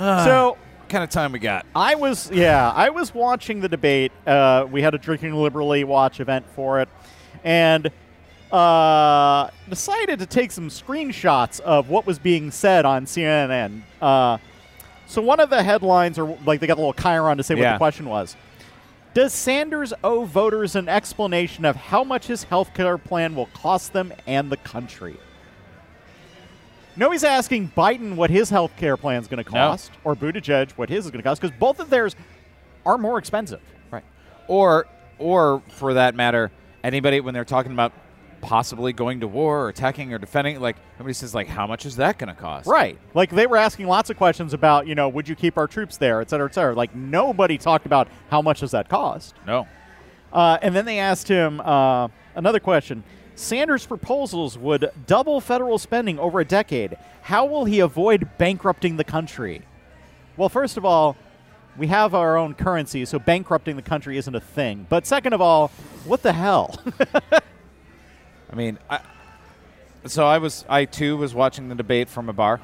[0.07, 0.57] so
[0.89, 1.67] kind of time we got?
[1.75, 4.13] I was yeah I was watching the debate.
[4.27, 6.89] Uh, we had a drinking liberally watch event for it,
[7.45, 7.91] and
[8.53, 13.83] uh, decided to take some screenshots of what was being said on CNN.
[14.01, 14.39] Uh,
[15.07, 17.73] so one of the headlines, or like they got a little chyron to say what
[17.73, 18.37] the question was.
[19.15, 23.93] Does Sanders owe voters an explanation of how much his health care plan will cost
[23.95, 25.17] them and the country?
[26.97, 29.59] No, he's asking Biden what his health care plan is going to No.
[29.71, 32.15] cost, or Buttigieg what his is going to cost, because both of theirs
[32.85, 33.61] are more expensive.
[33.91, 34.05] Right.
[34.49, 34.87] Or
[35.19, 36.51] or for that matter,
[36.85, 37.93] anybody when they're talking about
[38.47, 41.97] possibly going to war or attacking or defending, like nobody says like how much is
[41.97, 42.69] that going to cost?
[42.69, 42.97] Right.
[43.13, 45.97] Like they were asking lots of questions about, you know, would you keep our troops
[45.97, 46.73] there, et cetera, et cetera.
[46.73, 49.35] Like nobody talked about how much does that cost.
[49.49, 49.67] No.
[50.33, 53.03] Uh, and then they asked him uh, another question.
[53.35, 56.97] Sanders' proposals would double federal spending over a decade.
[57.23, 59.63] How will he avoid bankrupting the country?
[60.37, 61.17] Well, first of all,
[61.77, 64.87] we have our own currency, so bankrupting the country isn't a thing.
[64.89, 65.69] But second of all,
[66.05, 66.81] what the hell?
[68.51, 69.01] I mean, I,
[70.07, 72.61] so I was I too was watching the debate from a bar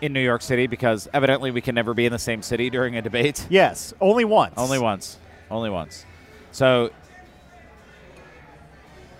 [0.00, 2.96] in New York City because evidently we can never be in the same city during
[2.96, 3.46] a debate.
[3.50, 4.54] yes, only once.
[4.56, 5.18] Only once.
[5.50, 6.04] Only once.
[6.52, 6.90] So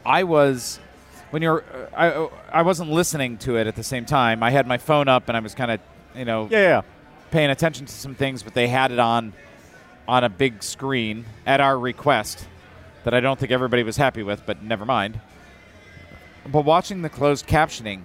[0.04, 0.78] I was
[1.30, 1.62] when you're
[1.94, 4.42] uh, I I wasn't listening to it at the same time.
[4.42, 5.80] I had my phone up and I was kind of,
[6.14, 6.82] you know, Yeah, yeah.
[7.30, 9.32] paying attention to some things, but they had it on
[10.06, 12.46] on a big screen at our request
[13.04, 15.20] that I don't think everybody was happy with, but never mind.
[16.50, 18.02] But watching the closed captioning,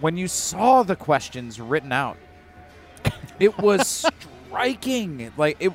[0.00, 2.16] when you saw the questions written out,
[3.40, 3.86] it was
[4.48, 5.32] striking.
[5.36, 5.72] Like it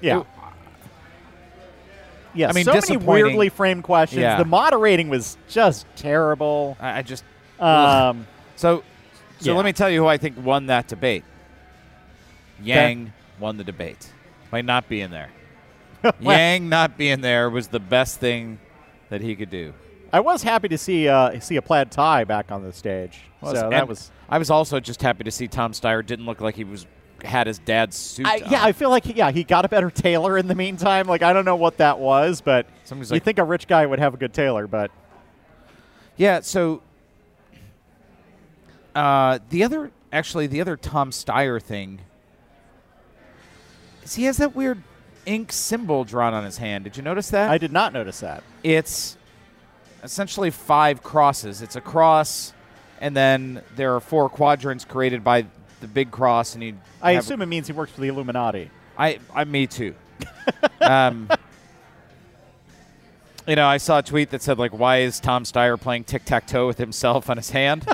[0.00, 0.20] Yeah.
[0.20, 0.26] it-
[2.34, 4.22] Yeah, I mean, so many weirdly framed questions.
[4.22, 4.38] Yeah.
[4.38, 6.76] The moderating was just terrible.
[6.80, 7.24] I, I just
[7.60, 8.82] Um, so
[9.38, 9.56] so Yeah.
[9.56, 11.24] let me tell you who I think won that debate.
[12.62, 14.10] Yang won the debate
[14.50, 15.30] by not being there.
[16.20, 18.58] Yang not being there was the best thing
[19.10, 19.74] that he could do.
[20.12, 23.20] I was happy to see uh, see a plaid tie back on the stage.
[23.42, 24.10] so that was.
[24.28, 26.86] I was also just happy to see Tom Steyer didn't look like he was
[27.24, 28.26] had his dad's suit.
[28.26, 28.50] I, on.
[28.50, 31.06] yeah, I feel like yeah he got a better tailor in the meantime.
[31.06, 33.86] Like I don't know what that was, but Somebody's you like- think a rich guy
[33.86, 34.90] would have a good tailor, but
[36.16, 36.82] Yeah, so
[38.94, 42.00] uh, the other actually the other Tom Steyer thing
[44.02, 44.82] is he has that weird
[45.24, 46.84] ink symbol drawn on his hand.
[46.84, 47.50] Did you notice that?
[47.50, 48.42] I did not notice that.
[48.62, 49.16] it's
[50.02, 51.62] essentially five crosses.
[51.62, 52.52] It's a cross,
[53.00, 55.46] and then there are four quadrants created by
[55.80, 56.76] the big cross, and you.
[57.00, 58.70] I assume it means he works for the Illuminati.
[58.96, 59.94] I, I, me too.
[60.80, 61.28] um,
[63.46, 66.24] you know, I saw a tweet that said like, "Why is Tom Steyer playing tic
[66.24, 67.86] tac toe with himself on his hand?"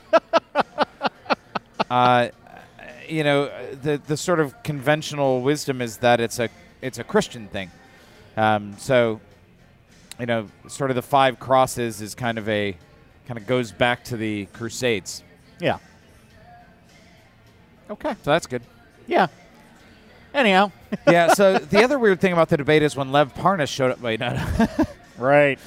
[1.91, 2.29] uh,
[3.09, 3.51] you know,
[3.83, 6.49] the the sort of conventional wisdom is that it's a
[6.83, 7.71] it's a Christian thing.
[8.37, 9.21] Um, so,
[10.19, 12.77] you know, sort of the five crosses is kind of a
[13.27, 15.23] kind of goes back to the Crusades.
[15.61, 15.79] Yeah.
[17.91, 18.11] Okay.
[18.23, 18.63] So that's good.
[19.07, 19.29] Yeah.
[20.35, 20.73] Anyhow.
[21.07, 21.35] yeah.
[21.35, 24.01] So the other weird thing about the debate is when Lev Parnas showed up.
[24.01, 24.69] Wait, no, no.
[25.19, 25.59] right.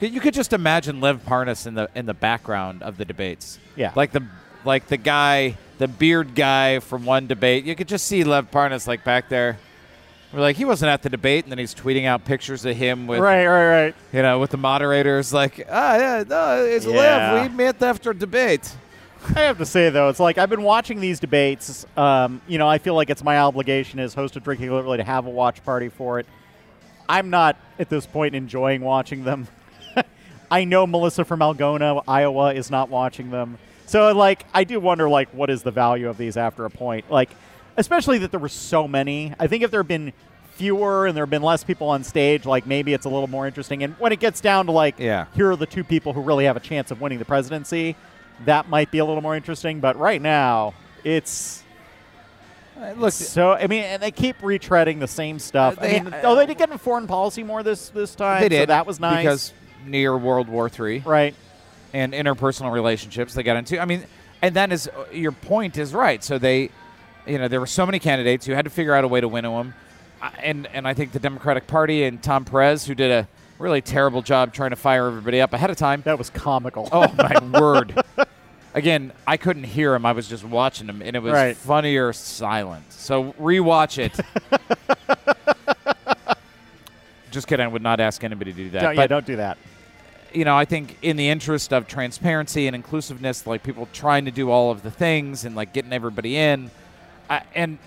[0.00, 3.58] You could just imagine Lev Parnas in the in the background of the debates.
[3.76, 3.92] Yeah.
[3.94, 4.26] Like the
[4.64, 7.64] like the guy, the beard guy from one debate.
[7.64, 9.58] You could just see Lev Parnas like back there.
[10.32, 13.06] We're like he wasn't at the debate, and then he's tweeting out pictures of him
[13.06, 13.94] with Right, right, right.
[14.12, 17.32] you know with the moderators like ah yeah no it's Yeah.
[17.34, 18.74] Lev we met after debate.
[19.36, 21.86] I have to say though, it's like I've been watching these debates.
[21.96, 25.04] Um, you know, I feel like it's my obligation as host of Drinking Liberally to
[25.04, 26.26] have a watch party for it.
[27.08, 29.46] I'm not at this point enjoying watching them.
[30.50, 33.58] I know Melissa from Algona, Iowa, is not watching them.
[33.86, 37.10] So like, I do wonder like, what is the value of these after a point?
[37.10, 37.30] Like,
[37.76, 39.34] especially that there were so many.
[39.38, 40.12] I think if there had been
[40.54, 43.46] fewer and there have been less people on stage, like maybe it's a little more
[43.46, 43.82] interesting.
[43.82, 45.26] And when it gets down to like, Yeah.
[45.34, 47.96] here are the two people who really have a chance of winning the presidency,
[48.44, 49.80] that might be a little more interesting.
[49.80, 51.60] But right now, it's
[52.80, 53.52] Uh, Look, so.
[53.52, 55.78] I mean, and they keep retreading the same stuff.
[55.78, 58.40] Uh, they- I mean, oh, they did get into foreign policy more this this time.
[58.40, 59.22] they so did that was nice.
[59.22, 59.52] because
[59.86, 61.00] near World War Three.
[61.04, 61.34] right.
[61.94, 63.78] and interpersonal relationships they got into.
[63.78, 64.04] I mean,
[64.40, 66.24] and that is your point is right.
[66.24, 66.70] So they,
[67.26, 68.46] you know, there were so many candidates.
[68.48, 69.74] You had to figure out a way to win them,
[70.42, 74.22] and and I think the Democratic Party and Tom Perez, who did a really terrible
[74.22, 76.02] job trying to fire everybody up ahead of time.
[76.04, 76.88] That was comical.
[76.92, 78.02] Oh my word!
[78.74, 80.04] Again, I couldn't hear him.
[80.06, 81.56] I was just watching him, and it was Right.
[81.56, 82.90] funnier silent.
[82.92, 84.18] So rewatch it.
[87.30, 87.64] just kidding.
[87.64, 88.82] I would not ask anybody to do that.
[88.82, 89.58] But yeah, don't do that.
[90.34, 94.30] you know, I think in the interest of transparency and inclusiveness, like people trying to
[94.30, 96.70] do all of the things and like getting everybody in,
[97.32, 97.78] I, and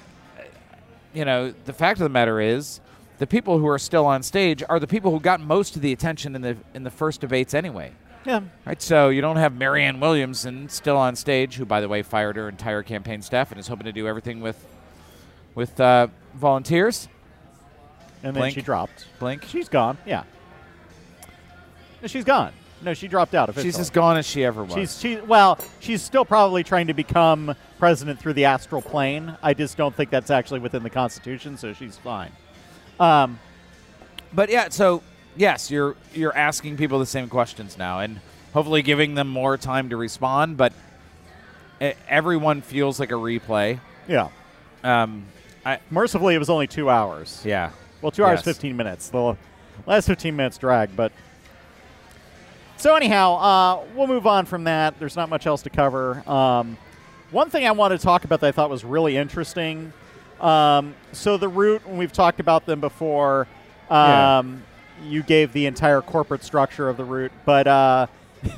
[1.13, 2.81] you know, the fact of the matter is,
[3.19, 5.93] the people who are still on stage are the people who got most of the
[5.93, 7.91] attention in the in the first debates anyway.
[8.25, 8.41] Yeah.
[8.65, 12.37] Right, so you don't have Marianne Williamson still on stage, who, by the way, fired
[12.37, 14.65] her entire campaign staff and is hoping to do everything with
[15.53, 17.07] with uh, volunteers.
[18.23, 18.55] And then Blink.
[18.55, 19.05] she dropped.
[19.19, 19.43] Blink.
[19.43, 19.99] She's gone.
[20.07, 20.23] Yeah.
[22.07, 22.51] She's gone.
[22.85, 23.49] No, she dropped out.
[23.49, 23.71] Officially.
[23.71, 24.73] She's as gone as she ever was.
[24.73, 29.35] She's she well, she's still probably trying to become president through the astral plane.
[29.41, 32.31] I just don't think that's actually within the Constitution, so she's fine.
[32.99, 33.39] Um,
[34.31, 35.01] But yeah, so
[35.35, 38.19] yes, you're you're asking people the same questions now, and
[38.53, 40.55] hopefully giving them more time to respond.
[40.55, 40.71] But
[42.07, 43.79] everyone feels like a replay.
[44.07, 44.29] yeah.
[44.83, 45.25] Um,
[45.65, 47.41] I Mercifully, it was only two hours.
[47.43, 47.71] yeah,
[48.01, 48.45] Well, two hours Yes.
[48.45, 49.09] fifteen minutes.
[49.09, 49.35] The
[49.87, 51.11] last fifteen minutes drag, but.
[52.77, 54.99] So anyhow, uh, we'll move on from that.
[54.99, 56.27] There's not much else to cover.
[56.29, 56.77] Um,
[57.31, 59.91] one thing I wanted to talk about that I thought was really interesting.
[60.39, 63.47] Um, so the root, and we've talked about them before.
[63.89, 64.39] Yeah.
[64.39, 64.63] Um,
[65.03, 68.07] You gave the entire corporate structure of the root, but uh,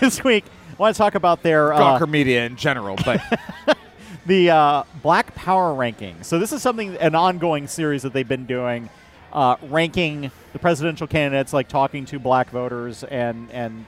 [0.00, 2.96] this week I want to talk about their uh, Gawker Media in general.
[3.04, 3.20] But
[4.26, 6.22] the uh, Black Power ranking.
[6.22, 8.88] So this is something an ongoing series that they've been doing,
[9.34, 13.84] uh, ranking the presidential candidates, like talking to black voters, and and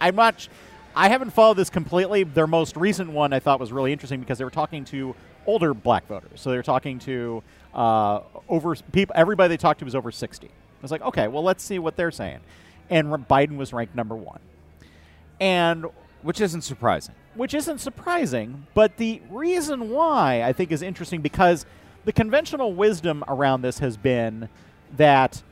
[0.00, 0.48] I'm not.
[0.96, 2.22] I haven't followed this completely.
[2.22, 5.16] Their most recent one I thought was really interesting because they were talking to
[5.46, 6.40] older black voters.
[6.40, 7.42] So they were talking to
[7.74, 9.12] uh, over people.
[9.16, 10.46] Everybody they talked to was over 60.
[10.46, 12.40] I was like, okay, well, let's see what they're saying.
[12.90, 14.38] And Biden was ranked number one.
[15.40, 15.86] And
[16.22, 17.14] which isn't surprising.
[17.34, 18.66] which isn't surprising.
[18.72, 21.66] But the reason why I think is interesting because
[22.04, 24.48] the conventional wisdom around this has been
[24.96, 25.42] that,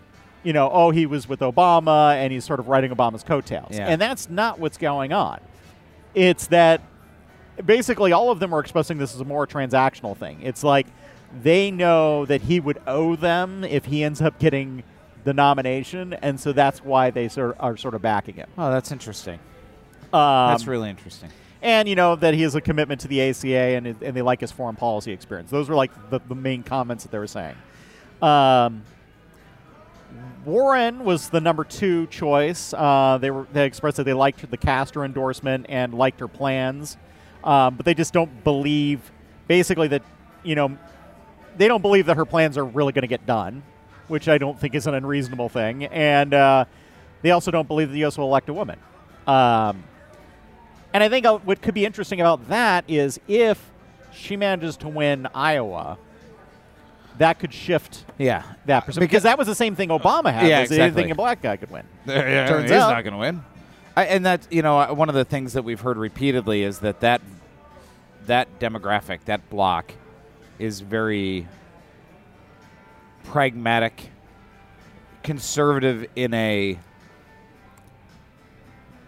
[0.42, 3.76] you know, oh, he was with Obama and he's sort of riding Obama's coattails.
[3.76, 3.86] Yeah.
[3.86, 5.40] And that's not what's going on.
[6.14, 6.82] It's that
[7.64, 10.40] basically all of them are expressing this as a more transactional thing.
[10.42, 10.86] It's like
[11.42, 14.82] they know that he would owe them if he ends up getting
[15.24, 18.48] the nomination, and so that's why they sort are sort of backing him.
[18.58, 19.38] Oh, that's interesting.
[20.12, 21.30] Um, that's really interesting.
[21.62, 24.40] and you know that he has a commitment to the ACA and, and they like
[24.40, 25.50] his foreign policy experience.
[25.50, 27.54] Those were like the, the main comments that they were saying.
[28.20, 28.82] Um,
[30.44, 32.74] Warren was the number two choice.
[32.74, 36.96] Uh, they were they expressed that they liked the Castro endorsement and liked her plans,
[37.44, 39.12] um, but they just don't believe,
[39.46, 40.02] basically that
[40.42, 40.76] you know,
[41.56, 43.62] they don't believe that her plans are really going to get done,
[44.08, 45.84] which I don't think is an unreasonable thing.
[45.84, 46.64] And uh,
[47.22, 48.18] they also don't believe that the U.S.
[48.18, 48.78] will elect a woman.
[49.26, 49.84] Um,
[50.92, 53.70] and I think uh, what could be interesting about that is if
[54.12, 55.98] she manages to win Iowa,
[57.18, 60.46] that could shift Yeah, that percent because that was the same thing Obama had.
[60.46, 61.02] Yeah, was they exactly.
[61.02, 61.84] think a black guy could win.
[62.06, 63.44] yeah, Turns he's out- not going to win.
[63.94, 67.00] I, and that you know one of the things that we've heard repeatedly is that
[67.00, 67.20] that
[68.26, 69.92] that demographic, that block,
[70.58, 71.46] is very
[73.24, 74.10] pragmatic,
[75.22, 76.78] conservative in a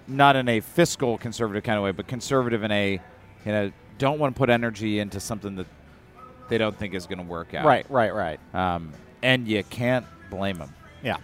[0.07, 3.01] not in a fiscal conservative kind of way, but conservative in a,
[3.47, 5.67] you know, don't want to put energy into something that
[6.49, 7.65] they don't think is going to work out.
[7.65, 8.41] Right, right, right.
[8.55, 8.93] Um,
[9.23, 10.73] and you can't blame them.
[11.03, 11.17] Yeah.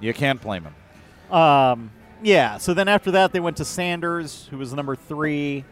[0.00, 1.36] You can't blame them.
[1.36, 1.90] Um,
[2.22, 2.58] yeah.
[2.58, 5.64] So then after that, they went to Sanders, who was number three.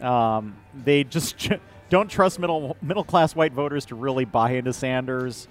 [0.00, 1.60] Um, they just ch-
[1.90, 5.48] don't trust middle middle class white voters to really buy into Sanders.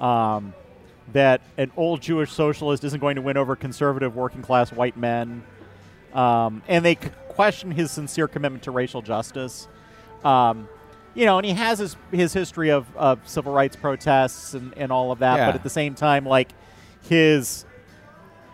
[0.00, 0.54] Um,
[1.12, 5.44] that an old Jewish socialist isn't going to win over conservative working class white men.
[6.14, 9.68] Um, and they question his sincere commitment to racial justice.
[10.24, 10.68] Um,
[11.14, 14.90] you know, and he has his his history of, of civil rights protests and, and
[14.92, 15.46] all of that, Yeah.
[15.46, 16.50] but at the same time, like
[17.08, 17.64] his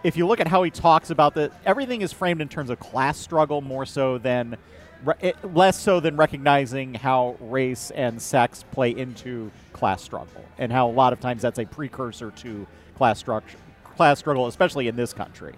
[0.05, 2.79] if you look at how he talks about the everything is framed in terms of
[2.79, 4.57] class struggle more so than
[5.05, 10.71] re- it, less so than recognizing how race and sex play into class struggle and
[10.73, 13.59] how a lot of times that's a precursor to class structure
[13.97, 15.55] class struggle especially in this country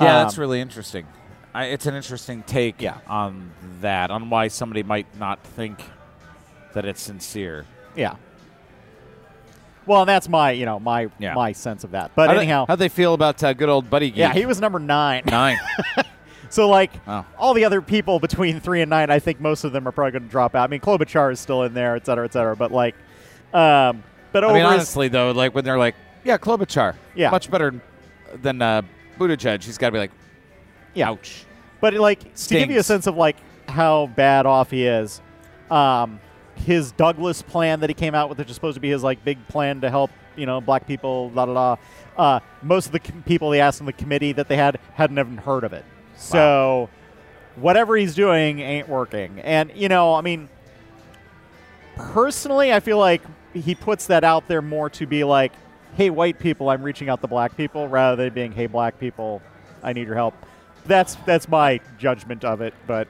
[0.00, 1.06] Yeah, Um, that's really interesting.
[1.54, 2.98] I, it's an interesting take Yeah.
[3.08, 5.82] on that, on why somebody might not think
[6.74, 7.64] that it's sincere.
[7.96, 8.16] yeah
[9.86, 11.34] well that's my you know my Yeah.
[11.34, 14.16] my sense of that but How anyhow how they feel about uh, good old Buttigieg?
[14.16, 15.58] yeah he was number nine nine.
[16.50, 17.26] So like Oh.
[17.36, 20.12] all the other people between three and nine, I think most of them are probably
[20.12, 20.64] going to drop out.
[20.64, 22.56] I mean, Klobuchar is still in there, et cetera, et cetera.
[22.56, 22.94] But like,
[23.52, 24.02] um,
[24.32, 25.94] but I over mean, honestly, though, like when they're like,
[26.24, 27.28] "Yeah, Klobuchar, Yeah.
[27.28, 27.78] much better
[28.40, 28.80] than uh,
[29.18, 30.10] Buttigieg," he's got to be like,
[30.94, 31.10] yeah.
[31.10, 31.44] "Ouch."
[31.82, 33.36] But like to give you a sense of like
[33.68, 35.20] how bad off he is,
[35.70, 36.18] um,
[36.58, 39.24] his Douglass plan that he came out with, which is supposed to be his like
[39.24, 41.76] big plan to help you know black people, da da da.
[42.16, 45.18] Uh, most of the com- people they asked in the committee that they had hadn't
[45.18, 45.84] even heard of it.
[46.16, 46.88] So
[47.56, 49.40] whatever he's doing ain't working.
[49.40, 50.48] And you know, I mean,
[51.96, 55.52] personally, I feel like he puts that out there more to be like,
[55.96, 59.42] "Hey, white people, I'm reaching out to black people," rather than being, "Hey, black people,
[59.82, 60.34] I need your help."
[60.86, 62.74] That's that's my judgment of it.
[62.86, 63.08] But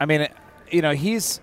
[0.00, 0.28] I mean,
[0.70, 1.40] you know, he's.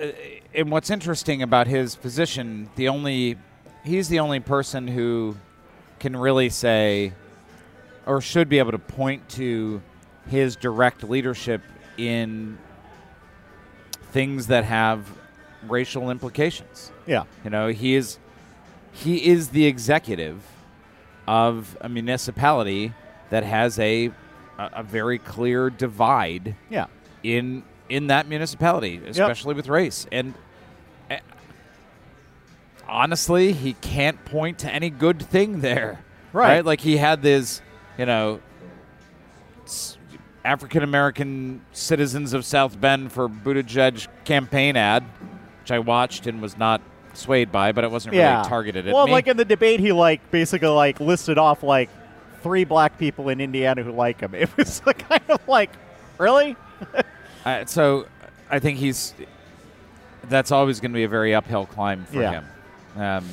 [0.00, 0.08] Uh,
[0.54, 3.36] and what's interesting about his position, the only.
[3.84, 5.36] He's the only person who
[5.98, 7.12] can really say,
[8.06, 9.82] or should be able to point to
[10.28, 11.62] his direct leadership
[11.98, 12.58] in
[14.12, 15.06] things that have
[15.68, 16.92] racial implications.
[17.06, 18.18] yeah, You know, he is
[18.92, 20.42] he is the executive
[21.26, 22.92] of a municipality
[23.30, 24.08] that has a
[24.58, 26.86] a, a very clear divide yeah,
[27.22, 27.62] in
[27.92, 30.06] in that municipality, especially with race.
[30.10, 30.32] And
[31.10, 31.18] uh,
[32.88, 36.02] honestly, he can't point to any good thing there.
[36.34, 36.64] Right.
[36.64, 37.60] Like he had this,
[37.98, 38.40] you know,
[40.46, 45.04] African American citizens of South Bend for Buttigieg campaign ad,
[45.60, 46.80] which I watched and was not
[47.12, 48.36] swayed by, but it wasn't yeah.
[48.38, 49.12] really targeted at well, me.
[49.12, 51.90] like in the debate, he like basically like listed off like
[52.42, 54.34] three black people in Indiana who like him.
[54.34, 55.70] It was like, kind of like,
[56.16, 56.56] really?
[57.44, 58.06] Uh, so
[58.50, 59.14] I think he's
[60.28, 62.42] that's always going to be a very uphill climb for Yeah.
[62.94, 63.00] him.
[63.02, 63.28] Um,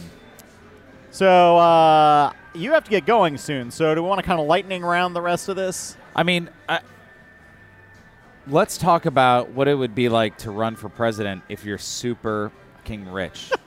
[1.12, 3.72] So uh, you have to get going soon.
[3.72, 5.96] So do we want to kind of lightning around the rest of this?
[6.16, 6.80] I mean, I,
[8.48, 12.52] let's talk about what it would be like to run for president if you're super
[12.86, 13.52] king rich.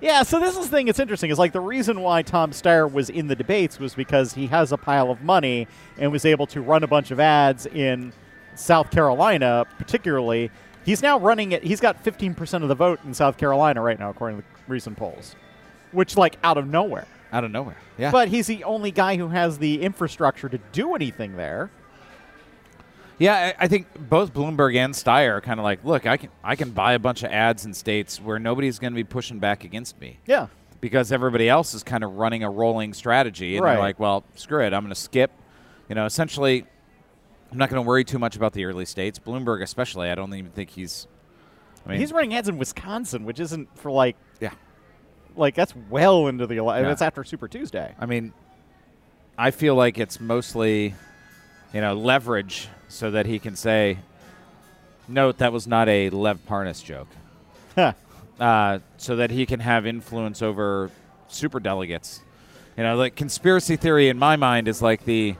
[0.00, 0.88] Yeah, so this is the thing.
[0.88, 1.30] It's interesting.
[1.30, 4.72] Is like the reason why Tom Steyer was in the debates was because he has
[4.72, 8.12] a pile of money and was able to run a bunch of ads in
[8.54, 10.50] South Carolina, particularly.
[10.84, 11.62] He's now running it.
[11.62, 15.36] He's got 15% of the vote in South Carolina right now, according to recent polls,
[15.92, 17.06] which like out of nowhere.
[17.32, 17.76] out of nowhere.
[17.98, 18.10] Yeah.
[18.10, 21.70] But he's the only guy who has the infrastructure to do anything there.
[23.18, 26.30] yeah, I, I think both Bloomberg and Steyer are kind of like, look, I can
[26.42, 29.38] I can buy a bunch of ads in states where nobody's going to be pushing
[29.38, 30.18] back against me.
[30.26, 30.48] Yeah.
[30.80, 33.74] because everybody else is kind of running a rolling strategy, and Right.
[33.74, 35.30] they're like, "Well, screw it, I'm going to skip."
[35.88, 36.64] You know, essentially,
[37.52, 39.18] I'm not going to worry too much about the early states.
[39.18, 41.06] Bloomberg, especially, I don't even think he's.
[41.84, 44.52] I mean, He's running ads in Wisconsin, which isn't for like yeah.
[45.36, 46.84] like that's well into the election.
[46.84, 46.88] Yeah.
[46.88, 47.94] That's after Super Tuesday.
[47.98, 48.32] I mean,
[49.36, 50.94] I feel like it's mostly,
[51.74, 53.98] you know, leverage so that he can say,
[55.08, 57.08] "Note that was not a Lev Parnas joke,"
[57.74, 57.92] Huh.
[58.40, 60.90] uh, so that he can have influence over
[61.28, 62.22] super delegates.
[62.76, 65.34] You know, like conspiracy theory in my mind is like the,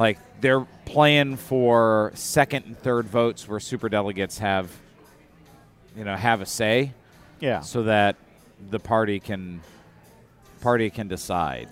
[0.00, 4.74] like they're playing for second and third votes where super delegates have,
[5.94, 6.94] you know, have a say,
[7.38, 7.60] yeah.
[7.60, 8.16] so that
[8.70, 9.60] the party can,
[10.62, 11.68] party can decide.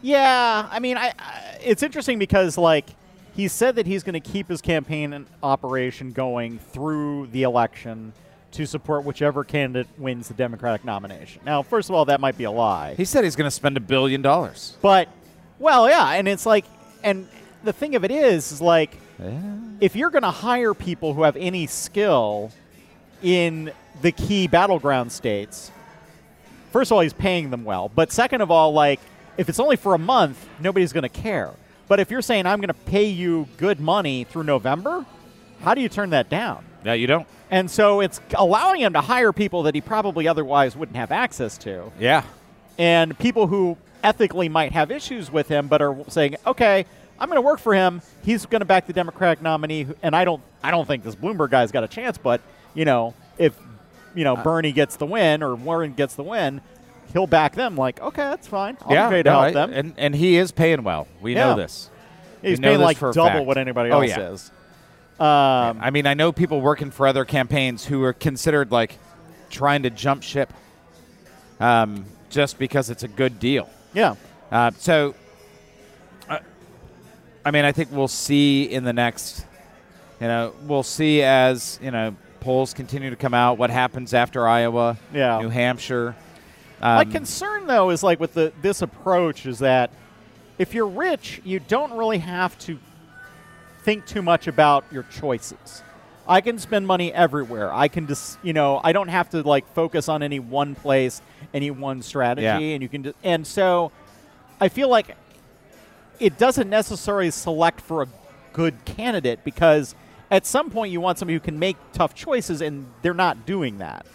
[0.00, 2.86] Yeah, I mean, I, I it's interesting because like
[3.34, 8.14] he said that he's going to keep his campaign and operation going through the election
[8.52, 11.42] to support whichever candidate wins the Democratic nomination.
[11.44, 13.76] Now, first of all, that might be a lie, He said he's going to spend
[13.76, 14.78] a billion dollars.
[14.80, 15.08] but
[15.58, 16.64] well, yeah, and it's like,
[17.02, 17.28] and
[17.64, 18.96] the thing of it is, is like
[19.80, 22.50] if you're going to hire people who have any skill
[23.22, 25.70] in the key battleground states,
[26.70, 27.90] first of all, he's paying them well.
[27.94, 29.00] But second of all, like
[29.36, 31.50] if it's only for a month, nobody's going to care.
[31.88, 35.04] But if you're saying I'm going to pay you good money through November,
[35.62, 36.64] how do you turn that down?
[36.84, 37.26] Yeah, you don't.
[37.50, 41.56] And so it's allowing him to hire people that he probably otherwise wouldn't have access
[41.58, 42.22] to, Yeah.
[42.76, 46.86] and people who ethically might have issues with him, but are saying, "Okay,
[47.18, 48.02] I'm going to work for him.
[48.24, 51.50] He's going to back the Democratic nominee." And I don't, I don't think this Bloomberg
[51.50, 52.18] guy's got a chance.
[52.18, 52.40] But
[52.74, 53.56] you know, if
[54.14, 56.60] you know Bernie gets the win or Warren gets the win,
[57.12, 57.76] he'll back them.
[57.76, 58.76] Like, okay, that's fine.
[58.82, 59.72] I'll yeah, agree to no, help I- them.
[59.72, 61.06] And, and he is paying well.
[61.20, 61.50] We Yeah.
[61.50, 61.90] know this.
[62.42, 63.46] He's know paying this like double fact.
[63.46, 64.30] what anybody Oh, else yeah.
[64.30, 64.50] is.
[65.18, 68.98] Um, I mean, I know people working for other campaigns who are considered like
[69.48, 70.52] trying to jump ship
[71.60, 73.68] um, just because it's a good deal.
[73.94, 74.14] yeah.
[74.52, 75.12] Uh, so, uh,
[77.46, 79.46] I mean, I think we'll see in the next,
[80.20, 84.48] you know, we'll see as, you know, polls continue to come out what happens after
[84.48, 85.38] Iowa, Yeah.
[85.40, 86.16] New Hampshire.
[86.80, 89.90] My Um, concern, though, is like with the this approach is that
[90.58, 92.80] if you're rich, you don't really have to
[93.84, 95.84] think too much about your choices.
[96.28, 97.72] I can spend money everywhere.
[97.72, 101.22] I can just, you know, I don't have to like focus on any one place,
[101.54, 102.58] any one strategy, Yeah.
[102.58, 103.92] and you can just, and so
[104.60, 105.14] I feel like
[106.18, 108.08] it doesn't necessarily select for a
[108.52, 109.94] good candidate because
[110.30, 113.78] at some point you want somebody who can make tough choices, and they're not doing
[113.78, 114.06] that.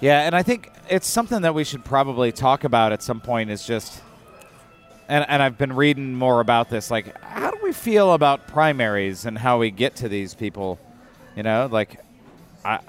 [0.00, 3.50] Yeah, and I think it's something that we should probably talk about at some point
[3.50, 4.02] is just
[5.08, 9.24] and and I've been reading more about this like how do we feel about primaries
[9.24, 10.78] and how we get to these people,
[11.36, 11.68] you know?
[11.70, 12.00] Like
[12.64, 12.80] I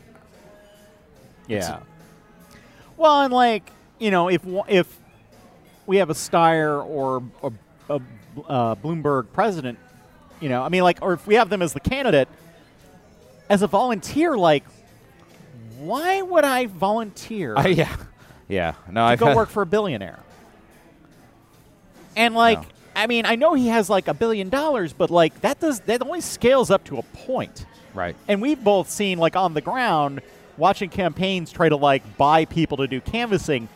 [1.47, 1.79] Yeah.
[2.97, 4.99] Well, and like you know, if if
[5.85, 7.51] we have a Steyer or a,
[7.89, 8.01] a
[8.47, 9.77] uh, Bloomberg president,
[10.39, 12.27] you know, I mean, like, or if we have them as the candidate,
[13.49, 14.63] as a volunteer, like,
[15.77, 17.95] why would I volunteer I- yeah.
[18.47, 18.73] Yeah.
[18.91, 20.19] No, I've go work for a billionaire?
[22.15, 22.67] And like, No.
[22.95, 26.01] I mean, I know he has like a billion dollars, but like that does that
[26.01, 27.65] only scales up to a point.
[27.95, 28.15] Right.
[28.27, 30.21] And we've both seen, like, on the ground,
[30.57, 33.69] watching campaigns try to, like, buy people to do canvassing.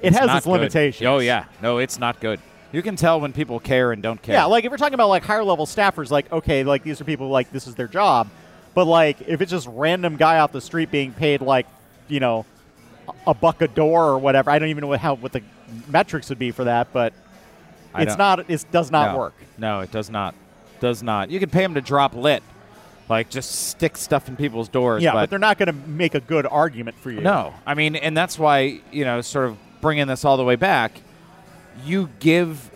[0.00, 0.50] It has its good.
[0.50, 1.06] Oh, limitations.
[1.06, 1.44] Oh yeah.
[1.62, 2.40] No, it's not good.
[2.72, 4.34] You can tell when people care and don't care.
[4.34, 7.04] Yeah, like, if we're talking about, like, higher level staffers, like, okay, like, these are
[7.04, 8.28] people, like, this is their job.
[8.74, 11.66] But, like, if it's just random guy off the street being paid, like,
[12.08, 12.44] you know,
[13.26, 15.42] a- buck a door or whatever, I don't even know what, how, what the
[15.88, 17.14] metrics would be for that, but
[17.94, 19.18] I it's don't- it does not no.
[19.18, 19.34] work.
[19.56, 20.34] No, it does not.
[20.78, 21.30] Does not.
[21.30, 22.42] You can pay them to drop lit.
[23.08, 25.02] Like just stick stuff in people's doors.
[25.02, 27.22] Yeah, but, they're not going to make a good argument for you.
[27.22, 30.56] No, I mean, and that's why you know, sort of bringing this all the way
[30.56, 31.00] back.
[31.84, 32.70] You give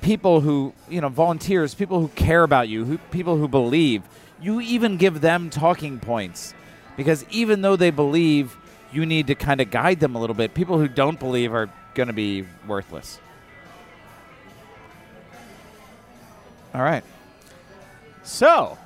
[0.00, 4.02] people who you know, volunteers, people who care about you, who people who believe.
[4.40, 6.54] You even give them talking points
[6.96, 8.56] because even though they believe,
[8.92, 10.54] you need to kind of guide them a little bit.
[10.54, 13.18] People who don't believe are going to be worthless.
[16.74, 17.04] All right.
[18.22, 18.76] So,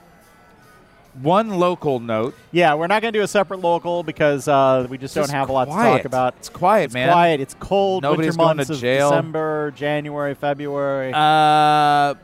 [1.15, 2.35] One local note.
[2.53, 5.37] Yeah, we're not going to do a separate local because uh, we just, Just don't
[5.37, 6.35] have a lot to talk about.
[6.39, 7.09] It's quiet, It's man.
[7.09, 7.41] quiet.
[7.41, 8.05] It's cold.
[8.05, 9.11] Nobody's winter going months to of jail.
[9.11, 11.13] December, January, February.
[11.13, 12.15] Uh,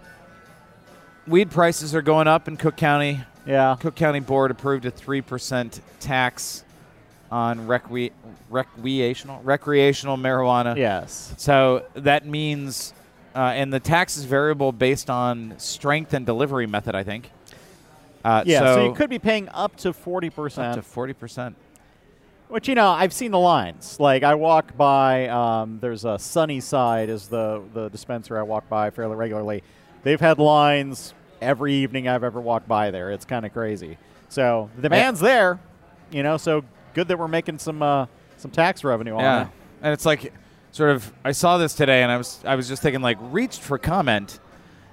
[1.26, 3.20] weed prices are going up in Cook County.
[3.45, 3.76] yeah.
[3.80, 6.62] Cook County Board approved a three percent tax
[7.30, 8.12] on recre-
[8.51, 10.76] recreational recreational marijuana.
[10.76, 11.34] Yes.
[11.39, 12.95] So that means,
[13.34, 16.95] uh, and the tax is variable based on strength and delivery method.
[16.95, 17.32] I think.
[18.27, 18.59] Uh, Yeah.
[18.61, 20.59] So, So, you could be paying up to 40%.
[20.70, 21.57] up to forty percent.
[22.49, 23.99] Which you know, I've seen the lines.
[23.99, 25.29] Like I walk by.
[25.29, 29.62] Um, there's a Sunnyside is the the dispenser I walk by fairly regularly.
[30.05, 33.11] They've had lines every evening I've ever walked by there.
[33.11, 33.99] It's kind of crazy.
[34.29, 35.59] So the demand's there.
[36.12, 36.37] You know.
[36.37, 36.62] So
[36.95, 38.07] good that we're making some uh,
[38.37, 39.49] some tax revenue on Yeah, it.
[39.83, 40.33] and it's like
[40.70, 41.12] sort of.
[41.24, 44.39] I saw this today, and I was I was just thinking like reached for comment.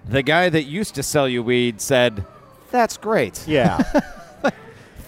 [0.05, 2.25] The guy that used to sell you weed said,
[2.73, 3.77] "That's great." Yeah.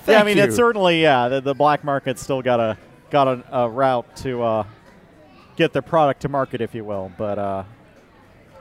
[0.08, 0.44] yeah, I mean, you.
[0.44, 1.28] it's certainly yeah.
[1.28, 2.78] The, the black market's still got a
[3.10, 4.64] got a, a route to uh,
[5.58, 7.12] get their product to market, if you will.
[7.18, 7.64] But uh,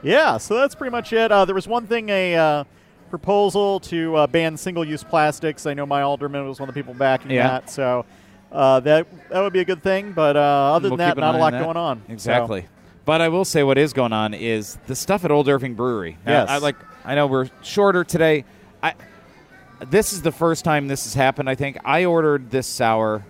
[0.03, 1.31] yeah, so that's pretty much it.
[1.31, 2.63] Uh, there was one thing a uh,
[3.09, 5.65] proposal to uh, ban single-use plastics.
[5.65, 7.47] I know my alderman was one of the people backing Yeah.
[7.47, 8.05] that, so
[8.51, 10.13] uh, that that would be a good thing.
[10.13, 10.39] But uh,
[10.73, 12.01] other We'll than that, not a lot on going on.
[12.07, 12.67] So- Exactly.
[13.05, 16.17] But I will say what is going on is the stuff at Old Irving Brewery.
[16.25, 16.49] Yes.
[16.49, 18.45] I like I know we're shorter today.
[18.85, 21.77] I this is the first time this has happened, I think.
[21.83, 23.25] I ordered this sour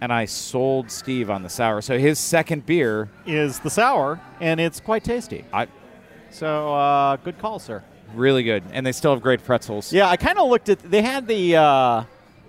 [0.00, 1.80] and I sold Steve on the sour.
[1.80, 5.44] So his second beer, is the sour, and it's quite tasty.
[5.52, 5.66] I
[6.30, 7.82] So uh, good call, sir.
[8.14, 9.92] Really good, and they still have great pretzels.
[9.92, 10.78] Yeah, I kind of looked at.
[10.78, 12.04] They had the uh,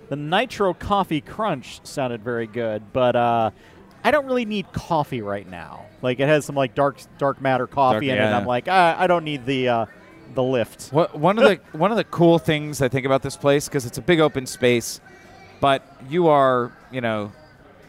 [0.08, 3.50] the Nitro Coffee Crunch sounded very good, but uh,
[4.02, 5.84] I don't really need coffee right now.
[6.02, 8.20] Like it has some like dark dark matter coffee Dark- in it.
[8.20, 8.38] and yeah.
[8.38, 9.86] I'm like, I, I don't need the uh,
[10.34, 10.88] the lift.
[10.92, 13.86] What, one of the one of the cool things I think about this place because
[13.86, 15.00] it's a big open space,
[15.60, 17.30] but you are you know,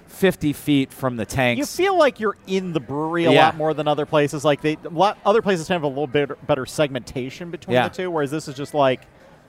[0.07, 1.57] fifty feet from the tanks.
[1.59, 3.45] You feel like you're in the brewery a Yeah.
[3.45, 4.45] lot more than other places.
[4.45, 7.87] Like they, a lot, other places have a little bit better segmentation between Yeah.
[7.87, 9.01] the two, whereas this is just like,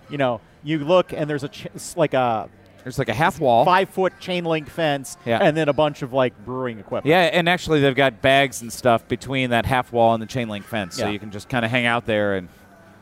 [0.09, 1.67] you know, you look and there's a ch-
[1.97, 2.49] like a
[2.83, 3.65] There's like a half wall.
[3.65, 5.39] five foot chain link fence, Yeah.
[5.43, 7.11] and then a bunch of like brewing equipment.
[7.11, 10.49] Yeah, and actually they've got bags and stuff between that half wall and the chain
[10.49, 12.37] link fence, so you can just kind of hang out there.
[12.37, 12.49] And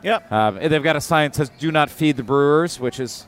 [0.03, 0.32] Yep.
[0.32, 3.26] uh, they've got a sign that says "Do not feed the brewers," which is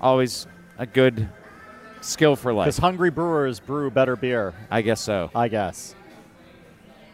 [0.00, 0.46] always
[0.78, 1.28] a good
[2.00, 2.66] skill for life.
[2.66, 5.30] Because hungry brewers brew better beer, I guess so.
[5.34, 5.94] I guess.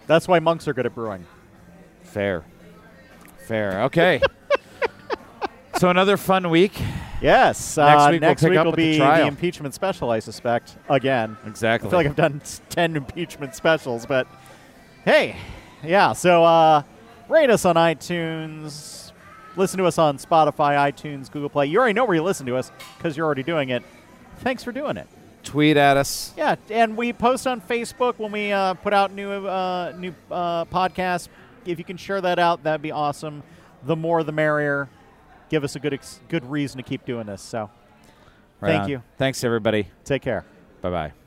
[0.07, 1.24] That's why monks are good at brewing.
[2.03, 2.44] Fair,
[3.46, 3.82] fair.
[3.84, 4.20] Okay.
[5.78, 6.72] so another fun week.
[7.22, 7.76] Yes.
[7.76, 9.28] Next uh, week we'll next week will with the be trial.
[9.28, 10.76] impeachment special, I suspect.
[10.88, 11.36] Again.
[11.46, 11.86] Exactly.
[11.86, 14.26] I feel like I've done 10 impeachment specials, but
[15.05, 15.36] hey,
[15.84, 16.12] yeah.
[16.12, 16.82] So uh,
[17.29, 19.12] rate us on iTunes.
[19.57, 21.66] Listen to us on Spotify, iTunes, Google Play.
[21.66, 23.83] You already know where you listen to us because you're already doing it.
[24.39, 25.07] Thanks for doing it.
[25.45, 26.33] Tweet at us.
[26.37, 30.64] Yeah, and we post on Facebook when we uh, put out new uh, new uh,
[30.66, 31.29] podcasts.
[31.66, 33.43] If you can share that out, that'd be awesome.
[33.85, 34.89] The more, the merrier.
[35.51, 37.43] Give us a good ex- good reason to keep doing this.
[37.43, 37.70] So,
[38.61, 38.89] Right Thank on.
[38.91, 39.03] you.
[39.18, 39.89] Thanks everybody.
[40.05, 40.45] take care.
[40.81, 41.22] Bye bye.